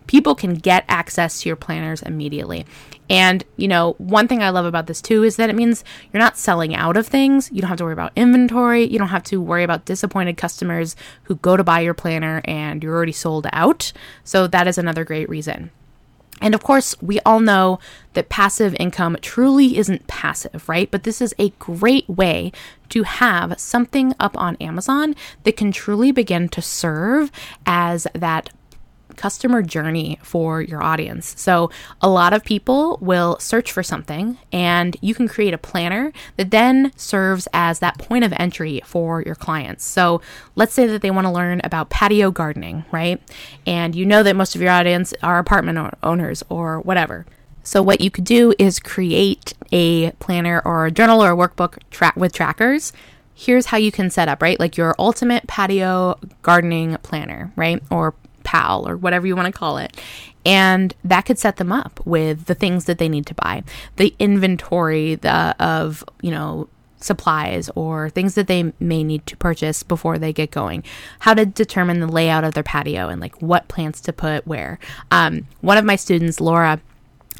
people 0.08 0.34
can 0.34 0.54
get 0.54 0.84
access 0.88 1.40
to 1.40 1.48
your 1.48 1.54
planners 1.54 2.02
immediately. 2.02 2.66
And, 3.08 3.44
you 3.56 3.68
know, 3.68 3.94
one 3.98 4.26
thing 4.26 4.42
I 4.42 4.50
love 4.50 4.66
about 4.66 4.88
this 4.88 5.00
too 5.00 5.22
is 5.22 5.36
that 5.36 5.48
it 5.48 5.54
means 5.54 5.84
you're 6.12 6.20
not 6.20 6.36
selling 6.36 6.74
out 6.74 6.96
of 6.96 7.06
things. 7.06 7.50
You 7.52 7.60
don't 7.60 7.68
have 7.68 7.78
to 7.78 7.84
worry 7.84 7.92
about 7.92 8.12
inventory. 8.16 8.84
You 8.84 8.98
don't 8.98 9.08
have 9.08 9.22
to 9.24 9.40
worry 9.40 9.62
about 9.62 9.84
disappointed 9.84 10.36
customers 10.36 10.96
who 11.24 11.36
go 11.36 11.56
to 11.56 11.62
buy 11.62 11.80
your 11.80 11.94
planner 11.94 12.42
and 12.44 12.82
you're 12.82 12.94
already 12.94 13.12
sold 13.12 13.46
out. 13.52 13.92
So 14.24 14.48
that 14.48 14.66
is 14.66 14.76
another 14.76 15.04
great 15.04 15.28
reason. 15.28 15.70
And 16.40 16.54
of 16.54 16.62
course, 16.62 16.94
we 17.02 17.18
all 17.20 17.40
know 17.40 17.80
that 18.12 18.28
passive 18.28 18.76
income 18.78 19.16
truly 19.20 19.76
isn't 19.76 20.06
passive, 20.06 20.68
right? 20.68 20.90
But 20.90 21.02
this 21.02 21.20
is 21.20 21.34
a 21.38 21.50
great 21.58 22.08
way 22.08 22.52
to 22.90 23.02
have 23.02 23.58
something 23.58 24.14
up 24.20 24.36
on 24.36 24.56
Amazon 24.56 25.14
that 25.42 25.56
can 25.56 25.72
truly 25.72 26.12
begin 26.12 26.48
to 26.50 26.62
serve 26.62 27.32
as 27.66 28.06
that 28.14 28.50
customer 29.18 29.60
journey 29.60 30.18
for 30.22 30.62
your 30.62 30.82
audience. 30.82 31.34
So, 31.36 31.70
a 32.00 32.08
lot 32.08 32.32
of 32.32 32.44
people 32.44 32.98
will 33.02 33.38
search 33.38 33.70
for 33.70 33.82
something, 33.82 34.38
and 34.52 34.96
you 35.02 35.14
can 35.14 35.28
create 35.28 35.52
a 35.52 35.58
planner 35.58 36.12
that 36.36 36.50
then 36.50 36.92
serves 36.96 37.46
as 37.52 37.80
that 37.80 37.98
point 37.98 38.24
of 38.24 38.32
entry 38.36 38.80
for 38.86 39.20
your 39.22 39.34
clients. 39.34 39.84
So, 39.84 40.22
let's 40.54 40.72
say 40.72 40.86
that 40.86 41.02
they 41.02 41.10
want 41.10 41.26
to 41.26 41.30
learn 41.30 41.60
about 41.64 41.90
patio 41.90 42.30
gardening, 42.30 42.84
right? 42.92 43.20
And 43.66 43.94
you 43.94 44.06
know 44.06 44.22
that 44.22 44.36
most 44.36 44.54
of 44.54 44.62
your 44.62 44.70
audience 44.70 45.12
are 45.22 45.38
apartment 45.38 45.94
owners 46.02 46.42
or 46.48 46.80
whatever. 46.80 47.26
So, 47.62 47.82
what 47.82 48.00
you 48.00 48.10
could 48.10 48.24
do 48.24 48.54
is 48.58 48.78
create 48.80 49.52
a 49.72 50.12
planner 50.12 50.62
or 50.64 50.86
a 50.86 50.90
journal 50.90 51.22
or 51.22 51.32
a 51.32 51.36
workbook 51.36 51.78
tra- 51.90 52.14
with 52.16 52.32
trackers 52.32 52.92
here's 53.38 53.66
how 53.66 53.76
you 53.76 53.92
can 53.92 54.10
set 54.10 54.26
up, 54.26 54.42
right? 54.42 54.58
Like 54.58 54.76
your 54.76 54.96
ultimate 54.98 55.46
patio 55.46 56.18
gardening 56.42 56.96
planner, 57.04 57.52
right? 57.54 57.80
Or 57.88 58.14
PAL 58.48 58.88
or 58.88 58.96
whatever 58.96 59.26
you 59.26 59.36
want 59.36 59.52
to 59.52 59.58
call 59.58 59.76
it. 59.76 59.94
And 60.46 60.94
that 61.04 61.26
could 61.26 61.38
set 61.38 61.56
them 61.56 61.70
up 61.70 62.00
with 62.06 62.46
the 62.46 62.54
things 62.54 62.86
that 62.86 62.96
they 62.96 63.08
need 63.08 63.26
to 63.26 63.34
buy, 63.34 63.62
the 63.96 64.14
inventory 64.18 65.16
the, 65.16 65.54
of, 65.62 66.02
you 66.22 66.30
know, 66.30 66.68
supplies 67.00 67.70
or 67.74 68.10
things 68.10 68.34
that 68.34 68.46
they 68.46 68.72
may 68.80 69.04
need 69.04 69.26
to 69.26 69.36
purchase 69.36 69.82
before 69.82 70.18
they 70.18 70.32
get 70.32 70.50
going, 70.50 70.82
how 71.20 71.34
to 71.34 71.44
determine 71.44 72.00
the 72.00 72.06
layout 72.06 72.44
of 72.44 72.54
their 72.54 72.62
patio 72.62 73.08
and 73.08 73.20
like 73.20 73.40
what 73.42 73.68
plants 73.68 74.00
to 74.00 74.12
put 74.12 74.46
where. 74.46 74.78
Um, 75.10 75.46
one 75.60 75.76
of 75.76 75.84
my 75.84 75.96
students, 75.96 76.40
Laura, 76.40 76.80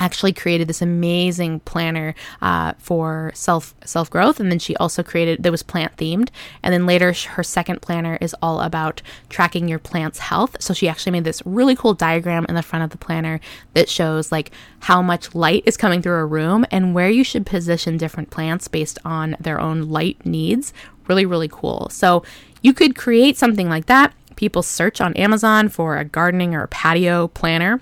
actually 0.01 0.33
created 0.33 0.69
this 0.69 0.83
amazing 0.83 1.61
planner 1.61 2.15
uh, 2.41 2.73
for 2.79 3.33
self 3.35 3.75
self 3.85 4.11
growth 4.11 4.41
and 4.41 4.51
then 4.51 4.59
she 4.59 4.77
also 4.77 5.03
created 5.03 5.43
that 5.43 5.51
was 5.51 5.63
plant 5.63 5.97
themed. 5.97 6.29
And 6.63 6.73
then 6.73 6.87
later 6.87 7.13
her 7.13 7.43
second 7.43 7.83
planner 7.83 8.19
is 8.21 8.35
all 8.43 8.61
about 8.61 9.03
tracking 9.29 9.69
your 9.69 9.79
plant's 9.79 10.19
health. 10.19 10.57
So 10.61 10.75
she 10.75 10.89
actually 10.89 11.13
made 11.13 11.25
this 11.25 11.43
really 11.45 11.77
cool 11.77 11.95
diagram 11.95 12.47
in 12.49 12.55
the 12.55 12.63
front 12.63 12.85
of 12.85 12.91
the 12.91 12.99
planner 12.99 13.41
that 13.75 13.89
shows 13.89 14.33
like 14.33 14.51
how 14.81 15.03
much 15.03 15.35
light 15.35 15.63
is 15.67 15.77
coming 15.77 16.03
through 16.03 16.19
a 16.19 16.27
room 16.27 16.65
and 16.71 16.95
where 16.95 17.11
you 17.11 17.25
should 17.25 17.47
position 17.47 17.97
different 17.97 18.31
plants 18.31 18.69
based 18.69 18.99
on 19.05 19.37
their 19.41 19.61
own 19.61 19.83
light 19.83 20.25
needs. 20.25 20.73
Really 21.09 21.27
really 21.27 21.49
cool. 21.49 21.89
So 21.91 22.23
you 22.63 22.73
could 22.73 22.97
create 22.97 23.37
something 23.37 23.69
like 23.69 23.87
that. 23.87 24.13
People 24.37 24.63
search 24.63 25.01
on 25.01 25.15
amazon 25.15 25.69
for 25.69 25.97
a 25.97 26.05
gardening 26.05 26.55
or 26.55 26.63
a 26.63 26.69
patio 26.69 27.29
planner 27.29 27.81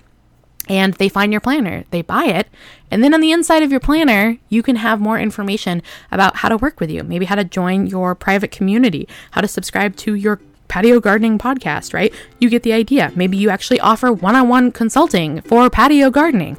and 0.67 0.93
they 0.95 1.09
find 1.09 1.31
your 1.31 1.41
planner, 1.41 1.83
they 1.91 2.01
buy 2.01 2.25
it, 2.25 2.47
and 2.91 3.03
then 3.03 3.13
on 3.13 3.21
the 3.21 3.31
inside 3.31 3.63
of 3.63 3.71
your 3.71 3.79
planner, 3.79 4.37
you 4.49 4.63
can 4.63 4.77
have 4.77 4.99
more 4.99 5.19
information 5.19 5.81
about 6.11 6.37
how 6.37 6.49
to 6.49 6.57
work 6.57 6.79
with 6.79 6.89
you, 6.89 7.03
maybe 7.03 7.25
how 7.25 7.35
to 7.35 7.43
join 7.43 7.87
your 7.87 8.15
private 8.15 8.51
community, 8.51 9.07
how 9.31 9.41
to 9.41 9.47
subscribe 9.47 9.95
to 9.97 10.13
your 10.13 10.39
patio 10.67 10.99
gardening 10.99 11.37
podcast, 11.37 11.93
right? 11.93 12.13
You 12.39 12.49
get 12.49 12.63
the 12.63 12.73
idea. 12.73 13.11
Maybe 13.15 13.37
you 13.37 13.49
actually 13.49 13.79
offer 13.79 14.11
one 14.11 14.35
on 14.35 14.49
one 14.49 14.71
consulting 14.71 15.41
for 15.41 15.69
patio 15.69 16.09
gardening. 16.09 16.57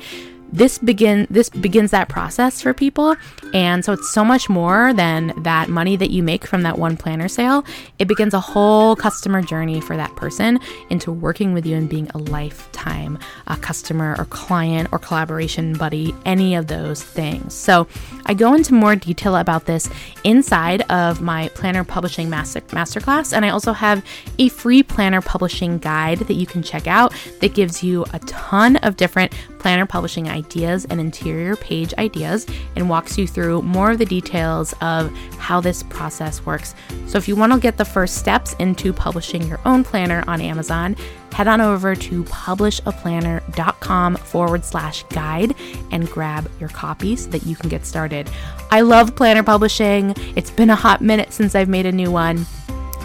This 0.52 0.78
begin 0.78 1.26
this 1.30 1.48
begins 1.48 1.90
that 1.90 2.08
process 2.08 2.62
for 2.62 2.72
people. 2.72 3.16
And 3.54 3.84
so 3.84 3.92
it's 3.92 4.11
so 4.12 4.24
much 4.24 4.48
more 4.48 4.92
than 4.92 5.32
that 5.42 5.68
money 5.68 5.96
that 5.96 6.11
you 6.11 6.22
make 6.22 6.46
from 6.46 6.62
that 6.62 6.78
one 6.78 6.96
planner 6.96 7.28
sale. 7.28 7.64
It 7.98 8.08
begins 8.08 8.34
a 8.34 8.40
whole 8.40 8.96
customer 8.96 9.42
journey 9.42 9.80
for 9.80 9.96
that 9.96 10.14
person 10.16 10.58
into 10.90 11.12
working 11.12 11.52
with 11.52 11.66
you 11.66 11.76
and 11.76 11.88
being 11.88 12.11
a 12.11 12.18
lifetime 12.18 13.18
uh, 13.46 13.56
customer 13.56 14.16
or 14.18 14.24
client 14.26 14.88
or 14.92 14.98
collaboration 14.98 15.74
buddy 15.74 16.14
any 16.24 16.54
of 16.54 16.66
those 16.66 17.02
things. 17.02 17.54
So 17.54 17.87
i 18.26 18.34
go 18.34 18.54
into 18.54 18.74
more 18.74 18.96
detail 18.96 19.37
about 19.37 19.66
this 19.66 19.88
inside 20.24 20.82
of 20.90 21.20
my 21.20 21.48
planner 21.54 21.84
publishing 21.84 22.28
master 22.30 22.61
masterclass. 22.61 23.32
And 23.32 23.44
i 23.44 23.50
also 23.50 23.72
have 23.72 24.04
a 24.38 24.48
free 24.48 24.82
planner 24.82 25.20
publishing 25.20 25.78
guide 25.78 26.18
that 26.20 26.34
you 26.34 26.46
can 26.46 26.62
check 26.62 26.87
out 26.87 27.14
that 27.40 27.54
gives 27.54 27.82
you 27.82 28.04
a 28.12 28.18
ton 28.20 28.76
of 28.76 28.96
different 28.96 29.32
planner 29.58 29.86
publishing 29.86 30.28
ideas 30.28 30.84
and 30.86 31.00
interior 31.00 31.56
page 31.56 31.94
ideas 31.98 32.46
and 32.76 32.88
walks 32.88 33.18
you 33.18 33.26
through 33.26 33.62
more 33.62 33.90
of 33.90 33.98
the 33.98 34.06
details 34.06 34.74
of 34.80 35.10
how 35.38 35.60
this 35.60 35.82
process 35.84 36.44
works. 36.44 36.74
So, 37.06 37.18
if 37.18 37.28
you 37.28 37.36
want 37.36 37.52
to 37.52 37.58
get 37.58 37.76
the 37.76 37.84
first 37.84 38.16
steps 38.16 38.54
into 38.58 38.92
publishing 38.92 39.42
your 39.46 39.60
own 39.64 39.84
planner 39.84 40.24
on 40.26 40.40
Amazon, 40.40 40.96
head 41.32 41.48
on 41.48 41.60
over 41.60 41.94
to 41.94 42.24
publishaplanner.com 42.24 44.16
forward 44.16 44.64
slash 44.64 45.04
guide 45.04 45.54
and 45.90 46.10
grab 46.10 46.50
your 46.58 46.68
copy 46.70 47.14
so 47.16 47.30
that 47.30 47.44
you 47.44 47.54
can 47.56 47.68
get 47.68 47.86
started. 47.86 48.28
I 48.70 48.80
love 48.80 49.14
planner 49.14 49.42
publishing. 49.42 50.14
It's 50.36 50.50
been 50.50 50.70
a 50.70 50.76
hot 50.76 51.00
minute 51.00 51.32
since 51.32 51.54
I've 51.54 51.68
made 51.68 51.86
a 51.86 51.92
new 51.92 52.10
one 52.10 52.46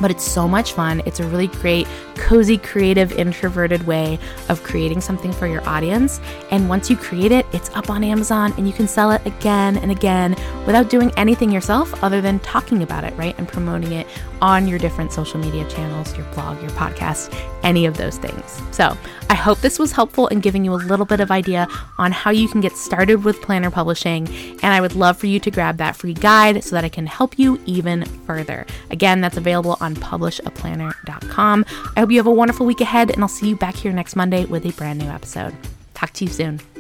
but 0.01 0.11
it's 0.11 0.23
so 0.23 0.47
much 0.47 0.73
fun. 0.73 1.01
It's 1.05 1.19
a 1.19 1.27
really 1.27 1.47
great, 1.47 1.87
cozy, 2.15 2.57
creative, 2.57 3.11
introverted 3.13 3.85
way 3.85 4.19
of 4.49 4.63
creating 4.63 5.01
something 5.01 5.31
for 5.31 5.47
your 5.47 5.67
audience. 5.67 6.19
And 6.51 6.69
once 6.69 6.89
you 6.89 6.97
create 6.97 7.31
it, 7.31 7.45
it's 7.53 7.69
up 7.75 7.89
on 7.89 8.03
Amazon 8.03 8.53
and 8.57 8.67
you 8.67 8.73
can 8.73 8.87
sell 8.87 9.11
it 9.11 9.25
again 9.25 9.77
and 9.77 9.91
again 9.91 10.35
without 10.65 10.89
doing 10.89 11.11
anything 11.17 11.51
yourself 11.51 12.03
other 12.03 12.21
than 12.21 12.39
talking 12.39 12.83
about 12.83 13.03
it, 13.03 13.13
right? 13.17 13.37
And 13.37 13.47
promoting 13.47 13.91
it 13.93 14.07
on 14.43 14.67
your 14.67 14.77
different 14.77 15.13
social 15.13 15.39
media 15.39 15.65
channels, 15.69 16.15
your 16.17 16.25
blog, 16.33 16.61
your 16.61 16.69
podcast, 16.71 17.33
any 17.63 17.85
of 17.85 17.95
those 17.95 18.17
things. 18.17 18.61
So 18.71 18.95
I 19.29 19.35
hope 19.35 19.61
this 19.61 19.79
was 19.79 19.93
helpful 19.93 20.27
in 20.27 20.41
giving 20.41 20.65
you 20.65 20.73
a 20.73 20.75
little 20.75 21.05
bit 21.05 21.21
of 21.21 21.31
idea 21.31 21.65
on 21.97 22.11
how 22.11 22.29
you 22.29 22.49
can 22.49 22.59
get 22.59 22.73
started 22.73 23.23
with 23.23 23.41
planner 23.41 23.71
publishing. 23.71 24.27
And 24.27 24.65
I 24.65 24.81
would 24.81 24.95
love 24.95 25.17
for 25.17 25.27
you 25.27 25.39
to 25.39 25.49
grab 25.49 25.77
that 25.77 25.95
free 25.95 26.13
guide 26.13 26.61
so 26.61 26.75
that 26.75 26.83
I 26.83 26.89
can 26.89 27.07
help 27.07 27.39
you 27.39 27.57
even 27.65 28.03
further. 28.27 28.65
Again, 28.91 29.21
that's 29.21 29.37
available 29.37 29.77
on 29.79 29.95
publishaplanner.com. 29.95 31.65
I 31.95 31.99
hope 32.01 32.11
you 32.11 32.17
have 32.17 32.27
a 32.27 32.31
wonderful 32.31 32.65
week 32.65 32.81
ahead, 32.81 33.11
and 33.11 33.23
I'll 33.23 33.29
see 33.29 33.47
you 33.47 33.55
back 33.55 33.75
here 33.75 33.93
next 33.93 34.17
Monday 34.17 34.43
with 34.43 34.65
a 34.65 34.73
brand 34.73 34.99
new 34.99 35.07
episode. 35.07 35.55
Talk 35.93 36.11
to 36.13 36.25
you 36.25 36.31
soon. 36.31 36.72